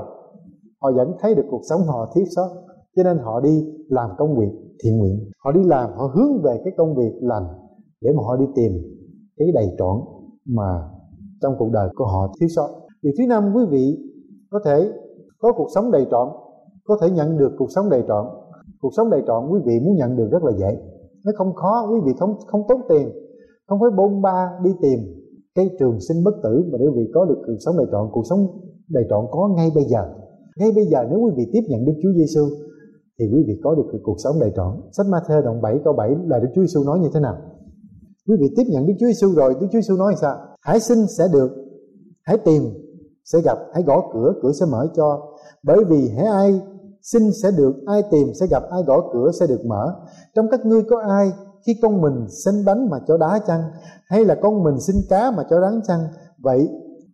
họ 0.82 0.92
vẫn 0.96 1.12
thấy 1.20 1.36
được 1.36 1.46
cuộc 1.50 1.62
sống 1.70 1.82
họ 1.88 2.12
thiếu 2.16 2.26
sót. 2.36 2.50
Cho 2.96 3.04
nên 3.04 3.18
họ 3.18 3.40
đi 3.40 3.66
làm 3.90 4.10
công 4.18 4.38
việc 4.38 4.65
thiện 4.84 4.98
nguyện. 4.98 5.30
Họ 5.44 5.52
đi 5.52 5.62
làm, 5.64 5.90
họ 5.96 6.12
hướng 6.16 6.42
về 6.42 6.62
cái 6.64 6.74
công 6.78 6.96
việc 6.96 7.12
lành 7.22 7.48
để 8.02 8.12
mà 8.16 8.24
họ 8.24 8.38
đi 8.38 8.46
tìm 8.56 8.72
cái 9.38 9.48
đầy 9.54 9.76
trọn 9.78 9.98
mà 10.46 10.90
trong 11.42 11.54
cuộc 11.60 11.70
đời 11.72 11.90
của 11.96 12.06
họ 12.06 12.34
thiếu 12.40 12.50
sót. 12.56 12.70
Điều 13.02 13.14
thứ 13.18 13.24
năm 13.28 13.54
quý 13.56 13.66
vị 13.70 13.98
có 14.52 14.60
thể 14.66 14.92
có 15.40 15.54
cuộc 15.58 15.68
sống 15.76 15.92
đầy 15.92 16.06
trọn, 16.12 16.30
có 16.84 16.98
thể 17.02 17.10
nhận 17.10 17.38
được 17.38 17.52
cuộc 17.58 17.72
sống 17.76 17.90
đầy 17.90 18.04
trọn. 18.08 18.26
Cuộc 18.82 18.92
sống 18.98 19.10
đầy 19.10 19.22
trọn 19.28 19.50
quý 19.52 19.60
vị 19.66 19.80
muốn 19.86 19.96
nhận 19.96 20.16
được 20.16 20.28
rất 20.32 20.44
là 20.44 20.52
dễ. 20.58 20.78
Nó 21.26 21.32
không 21.38 21.54
khó, 21.54 21.90
quý 21.92 22.00
vị 22.06 22.12
không 22.20 22.36
không 22.48 22.62
tốn 22.68 22.82
tiền, 22.90 23.10
không 23.68 23.80
phải 23.80 23.90
bôn 23.98 24.22
ba 24.22 24.50
đi 24.64 24.72
tìm 24.82 25.00
cái 25.56 25.70
trường 25.80 26.00
sinh 26.00 26.24
bất 26.24 26.36
tử 26.44 26.64
mà 26.72 26.78
để 26.78 26.86
quý 26.86 26.94
vị 26.96 27.12
có 27.14 27.26
được 27.26 27.42
cuộc 27.48 27.58
sống 27.66 27.78
đầy 27.78 27.88
trọn, 27.92 28.10
cuộc 28.12 28.24
sống 28.30 28.40
đầy 28.90 29.04
trọn 29.10 29.26
có 29.32 29.50
ngay 29.58 29.70
bây 29.76 29.84
giờ. 29.84 30.04
Ngay 30.60 30.72
bây 30.76 30.86
giờ 30.86 31.00
nếu 31.10 31.20
quý 31.20 31.32
vị 31.38 31.44
tiếp 31.54 31.62
nhận 31.70 31.86
Đức 31.86 31.94
Chúa 32.04 32.14
Giêsu 32.18 32.42
thì 33.20 33.26
quý 33.34 33.44
vị 33.48 33.54
có 33.64 33.76
được 33.76 34.00
cuộc 34.04 34.16
sống 34.24 34.40
đầy 34.40 34.52
trọn. 34.56 34.82
Sách 34.92 35.06
Ma-thê 35.10 35.36
đoạn 35.44 35.62
7 35.62 35.80
câu 35.84 35.94
7 35.94 36.10
là 36.28 36.40
Đức 36.40 36.50
Chúa 36.56 36.62
Giêsu 36.62 36.84
nói 36.84 37.00
như 37.00 37.10
thế 37.14 37.20
nào? 37.20 37.36
Quý 38.28 38.36
vị 38.40 38.48
tiếp 38.58 38.64
nhận 38.68 38.86
Đức 38.88 38.94
Chúa 39.00 39.06
Giêsu 39.06 39.34
rồi, 39.36 39.54
Đức 39.54 39.68
Chúa 39.72 39.80
Giêsu 39.82 39.98
nói 39.98 40.16
sao? 40.22 40.38
Hãy 40.62 40.80
xin 40.80 40.98
sẽ 41.18 41.24
được, 41.34 41.52
hãy 42.24 42.38
tìm 42.38 42.64
sẽ 43.26 43.42
gặp, 43.42 43.58
hãy 43.74 43.84
gõ 43.84 44.10
cửa 44.14 44.34
cửa 44.42 44.52
sẽ 44.60 44.66
mở 44.72 44.88
cho. 44.96 45.22
Bởi 45.64 45.84
vì 45.90 46.10
hãy 46.18 46.26
ai 46.26 46.62
xin 47.02 47.32
sẽ 47.44 47.52
được, 47.58 47.74
ai 47.86 48.04
tìm 48.12 48.28
sẽ 48.40 48.46
gặp, 48.52 48.64
ai 48.70 48.84
gõ 48.88 49.10
cửa 49.14 49.32
sẽ 49.40 49.48
được 49.48 49.66
mở. 49.66 49.96
Trong 50.36 50.46
các 50.52 50.66
ngươi 50.66 50.84
có 50.90 51.02
ai 51.10 51.32
khi 51.68 51.74
con 51.82 52.02
mình 52.02 52.26
xin 52.46 52.66
bánh 52.66 52.90
mà 52.90 52.98
cho 53.08 53.18
đá 53.18 53.40
chăng? 53.48 53.62
Hay 54.10 54.26
là 54.26 54.36
con 54.42 54.64
mình 54.64 54.80
xin 54.80 54.96
cá 55.10 55.32
mà 55.32 55.44
cho 55.50 55.62
rắn 55.62 55.82
chăng? 55.88 56.00
Vậy 56.44 56.70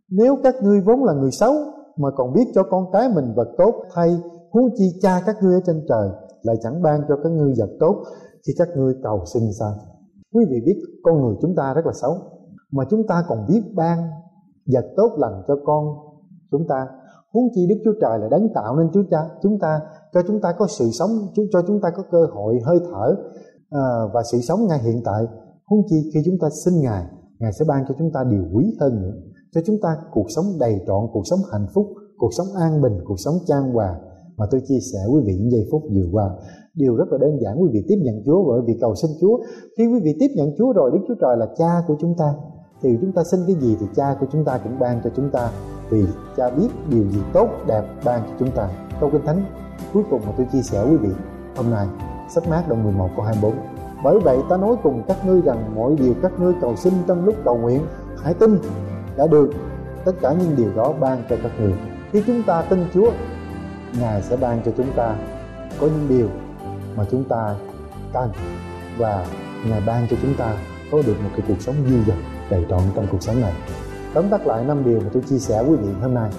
nếu 0.10 0.38
các 0.44 0.56
ngươi 0.64 0.82
vốn 0.82 1.04
là 1.04 1.14
người 1.14 1.32
xấu 1.32 1.54
mà 1.98 2.10
còn 2.16 2.34
biết 2.34 2.46
cho 2.56 2.64
con 2.64 2.92
cái 2.94 3.10
mình 3.16 3.34
vật 3.36 3.48
tốt 3.58 3.84
thay 3.94 4.18
huống 4.52 4.70
chi 4.76 4.86
cha 5.02 5.22
các 5.26 5.36
ngươi 5.42 5.54
ở 5.54 5.62
trên 5.66 5.86
trời 5.90 6.10
lại 6.42 6.56
chẳng 6.64 6.82
ban 6.82 7.02
cho 7.08 7.16
các 7.24 7.30
ngươi 7.30 7.54
vật 7.58 7.70
tốt 7.80 8.04
khi 8.48 8.54
các 8.58 8.68
ngươi 8.76 8.94
cầu 9.04 9.26
xin 9.34 9.44
sao 9.60 9.74
quý 10.34 10.46
vị 10.50 10.62
biết 10.66 10.82
con 11.04 11.22
người 11.22 11.36
chúng 11.42 11.56
ta 11.56 11.74
rất 11.74 11.86
là 11.86 11.94
xấu 12.02 12.18
mà 12.72 12.84
chúng 12.90 13.08
ta 13.08 13.24
còn 13.28 13.46
biết 13.48 13.62
ban 13.76 13.98
vật 14.74 14.86
tốt 14.98 15.16
lành 15.18 15.44
cho 15.48 15.56
con 15.66 15.86
chúng 16.52 16.68
ta. 16.68 16.88
Huống 17.34 17.48
chi 17.56 17.68
đức 17.70 17.76
chúa 17.84 17.94
trời 18.02 18.20
là 18.20 18.28
đấng 18.32 18.54
tạo 18.54 18.76
nên 18.76 18.88
chúa 18.94 19.04
cha 19.12 19.18
chúng 19.42 19.60
ta 19.60 19.82
cho 20.14 20.22
chúng 20.28 20.42
ta 20.42 20.54
có 20.58 20.68
sự 20.68 20.90
sống 21.00 21.10
cho 21.52 21.62
chúng 21.68 21.82
ta 21.82 21.90
có 21.98 22.04
cơ 22.12 22.26
hội 22.34 22.60
hơi 22.66 22.80
thở 22.92 23.16
à, 23.70 23.84
và 24.14 24.22
sự 24.32 24.38
sống 24.42 24.68
ngay 24.68 24.80
hiện 24.80 25.02
tại. 25.06 25.24
Huống 25.66 25.82
chi 25.90 26.12
khi 26.14 26.20
chúng 26.26 26.38
ta 26.42 26.48
xin 26.66 26.74
ngài 26.82 27.06
ngài 27.40 27.54
sẽ 27.54 27.66
ban 27.68 27.86
cho 27.88 27.96
chúng 28.00 28.12
ta 28.14 28.24
điều 28.30 28.44
quý 28.54 28.78
hơn 28.80 29.02
nữa 29.02 29.14
cho 29.52 29.62
chúng 29.66 29.76
ta 29.82 29.90
cuộc 30.12 30.26
sống 30.36 30.46
đầy 30.60 30.84
trọn 30.88 31.08
cuộc 31.14 31.24
sống 31.26 31.40
hạnh 31.52 31.68
phúc 31.74 31.88
cuộc 32.18 32.30
sống 32.38 32.48
an 32.60 32.82
bình 32.82 33.00
cuộc 33.06 33.20
sống 33.20 33.36
trang 33.48 33.74
hòa 33.74 34.00
mà 34.38 34.46
tôi 34.52 34.62
chia 34.68 34.80
sẻ 34.94 35.00
quý 35.14 35.22
vị 35.26 35.34
những 35.40 35.52
giây 35.52 35.68
phút 35.72 35.82
vừa 35.96 36.08
qua. 36.12 36.30
Điều 36.76 36.96
rất 36.96 37.06
là 37.12 37.18
đơn 37.18 37.40
giản, 37.42 37.62
quý 37.62 37.70
vị 37.74 37.80
tiếp 37.88 37.98
nhận 38.02 38.24
Chúa 38.26 38.44
bởi 38.48 38.62
vì 38.68 38.78
cầu 38.82 38.96
xin 38.96 39.12
Chúa. 39.22 39.40
Khi 39.78 39.88
quý 39.88 40.00
vị 40.04 40.16
tiếp 40.20 40.28
nhận 40.36 40.56
Chúa 40.58 40.74
rồi, 40.74 40.92
Đức 40.94 41.00
Chúa 41.08 41.16
Trời 41.22 41.38
là 41.38 41.48
cha 41.58 41.84
của 41.88 41.96
chúng 42.02 42.14
ta. 42.18 42.34
Thì 42.82 42.90
chúng 43.02 43.12
ta 43.12 43.24
xin 43.32 43.40
cái 43.48 43.56
gì 43.56 43.78
thì 43.80 43.86
cha 43.96 44.16
của 44.20 44.26
chúng 44.32 44.46
ta 44.46 44.60
cũng 44.64 44.80
ban 44.80 45.02
cho 45.04 45.10
chúng 45.16 45.30
ta. 45.30 45.52
Vì 45.90 46.06
cha 46.38 46.50
biết 46.50 46.68
điều 46.92 47.04
gì 47.10 47.20
tốt, 47.34 47.48
đẹp 47.68 47.84
ban 48.06 48.22
cho 48.28 48.36
chúng 48.40 48.52
ta. 48.56 48.70
Câu 49.00 49.10
kinh 49.12 49.22
thánh 49.26 49.46
cuối 49.94 50.04
cùng 50.10 50.22
mà 50.26 50.34
tôi 50.38 50.48
chia 50.52 50.62
sẻ 50.62 50.86
quý 50.90 50.98
vị 50.98 51.10
hôm 51.56 51.72
nay, 51.72 51.88
sách 52.36 52.50
mát 52.50 52.64
đoạn 52.70 52.84
11 52.84 53.08
câu 53.16 53.26
24 53.26 53.54
bởi 54.04 54.20
vậy 54.20 54.38
ta 54.50 54.58
nói 54.58 54.76
cùng 54.84 55.04
các 55.08 55.18
ngươi 55.26 55.42
rằng 55.42 55.76
mọi 55.76 55.96
điều 55.98 56.14
các 56.22 56.32
ngươi 56.40 56.54
cầu 56.62 56.76
xin 56.76 56.94
trong 57.08 57.26
lúc 57.26 57.36
cầu 57.46 57.58
nguyện, 57.58 57.82
hãy 58.24 58.34
tin, 58.34 58.58
đã 59.18 59.28
được. 59.28 59.50
Tất 60.06 60.12
cả 60.22 60.36
những 60.40 60.56
điều 60.58 60.76
đó 60.76 60.94
ban 61.00 61.24
cho 61.30 61.36
các 61.44 61.52
người 61.60 61.74
khi 62.12 62.24
chúng 62.28 62.44
ta 62.48 62.62
tin 62.70 62.80
Chúa 62.94 63.12
Ngài 64.00 64.22
sẽ 64.22 64.38
ban 64.38 64.62
cho 64.66 64.72
chúng 64.78 64.92
ta 64.96 65.16
có 65.80 65.88
những 65.88 66.06
điều 66.10 66.28
mà 66.96 67.06
chúng 67.12 67.24
ta 67.24 67.56
cần 68.14 68.30
và 68.98 69.26
Ngài 69.70 69.82
ban 69.86 70.08
cho 70.10 70.18
chúng 70.22 70.34
ta 70.34 70.54
có 70.92 71.02
được 71.08 71.16
một 71.24 71.30
cái 71.38 71.46
cuộc 71.48 71.62
sống 71.62 71.76
dư 71.90 72.04
dật, 72.08 72.18
đầy 72.50 72.66
trọn 72.70 72.82
trong 72.96 73.08
cuộc 73.12 73.22
sống 73.24 73.42
này. 73.42 73.54
Tóm 74.14 74.30
tắt 74.30 74.48
lại 74.48 74.64
năm 74.66 74.84
điều 74.84 75.00
mà 75.00 75.10
tôi 75.14 75.24
chia 75.30 75.40
sẻ 75.40 75.64
quý 75.68 75.76
vị 75.76 75.90
hôm 76.02 76.14
nay. 76.14 76.30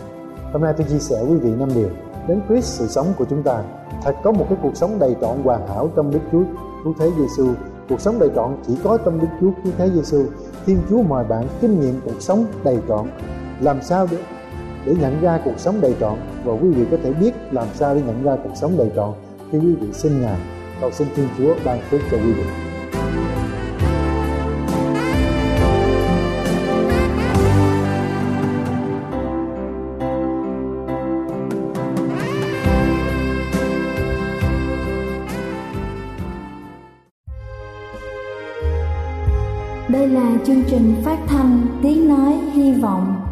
Hôm 0.52 0.62
nay 0.62 0.74
tôi 0.76 0.86
chia 0.90 0.98
sẻ 0.98 1.16
quý 1.28 1.36
vị 1.36 1.50
năm 1.58 1.68
điều. 1.74 1.88
Đến 2.28 2.40
Christ, 2.48 2.64
sự 2.64 2.86
sống 2.86 3.06
của 3.18 3.24
chúng 3.30 3.42
ta, 3.42 3.62
thật 4.04 4.14
có 4.24 4.32
một 4.32 4.46
cái 4.48 4.58
cuộc 4.62 4.76
sống 4.76 4.98
đầy 4.98 5.16
trọn 5.20 5.42
hoàn 5.42 5.68
hảo 5.68 5.90
trong 5.96 6.10
Đức 6.10 6.20
Chúa 6.32 6.42
Cứu 6.84 6.94
Thế 6.98 7.10
Giêsu 7.18 7.54
cuộc 7.88 8.00
sống 8.00 8.18
đầy 8.18 8.30
trọn 8.34 8.56
chỉ 8.66 8.76
có 8.84 8.98
trong 9.04 9.20
Đức 9.20 9.26
Chúa 9.40 9.50
Cứu 9.64 9.72
Thế 9.78 9.90
Giêsu 9.90 10.24
Thiên 10.66 10.78
Chúa 10.90 11.02
mời 11.02 11.24
bạn 11.24 11.48
kinh 11.60 11.80
nghiệm 11.80 12.00
cuộc 12.04 12.20
sống 12.22 12.46
đầy 12.64 12.78
trọn 12.88 13.06
làm 13.60 13.82
sao 13.82 14.06
để 14.10 14.16
để 14.86 14.94
nhận 15.00 15.20
ra 15.20 15.38
cuộc 15.44 15.58
sống 15.58 15.80
đầy 15.80 15.94
trọn. 16.00 16.18
Và 16.44 16.52
quý 16.52 16.68
vị 16.70 16.84
có 16.90 16.96
thể 17.02 17.12
biết 17.12 17.32
làm 17.50 17.66
sao 17.74 17.94
để 17.94 18.02
nhận 18.06 18.22
ra 18.22 18.36
cuộc 18.44 18.54
sống 18.54 18.76
đầy 18.78 18.90
trọn. 18.96 19.12
Khi 19.52 19.58
quý 19.58 19.74
vị 19.80 19.88
xin 19.92 20.20
Ngài 20.20 20.38
cầu 20.80 20.90
xin 20.90 21.08
Thiên 21.16 21.28
Chúa 21.38 21.54
ban 21.64 21.80
phước 21.90 22.00
cho 22.10 22.16
quý 22.16 22.32
vị. 22.32 22.42
Đây 39.88 40.08
là 40.08 40.32
chương 40.46 40.62
trình 40.70 40.94
phát 41.04 41.18
thanh 41.26 41.66
tiếng 41.82 42.08
nói 42.08 42.32
hy 42.52 42.72
vọng 42.72 43.31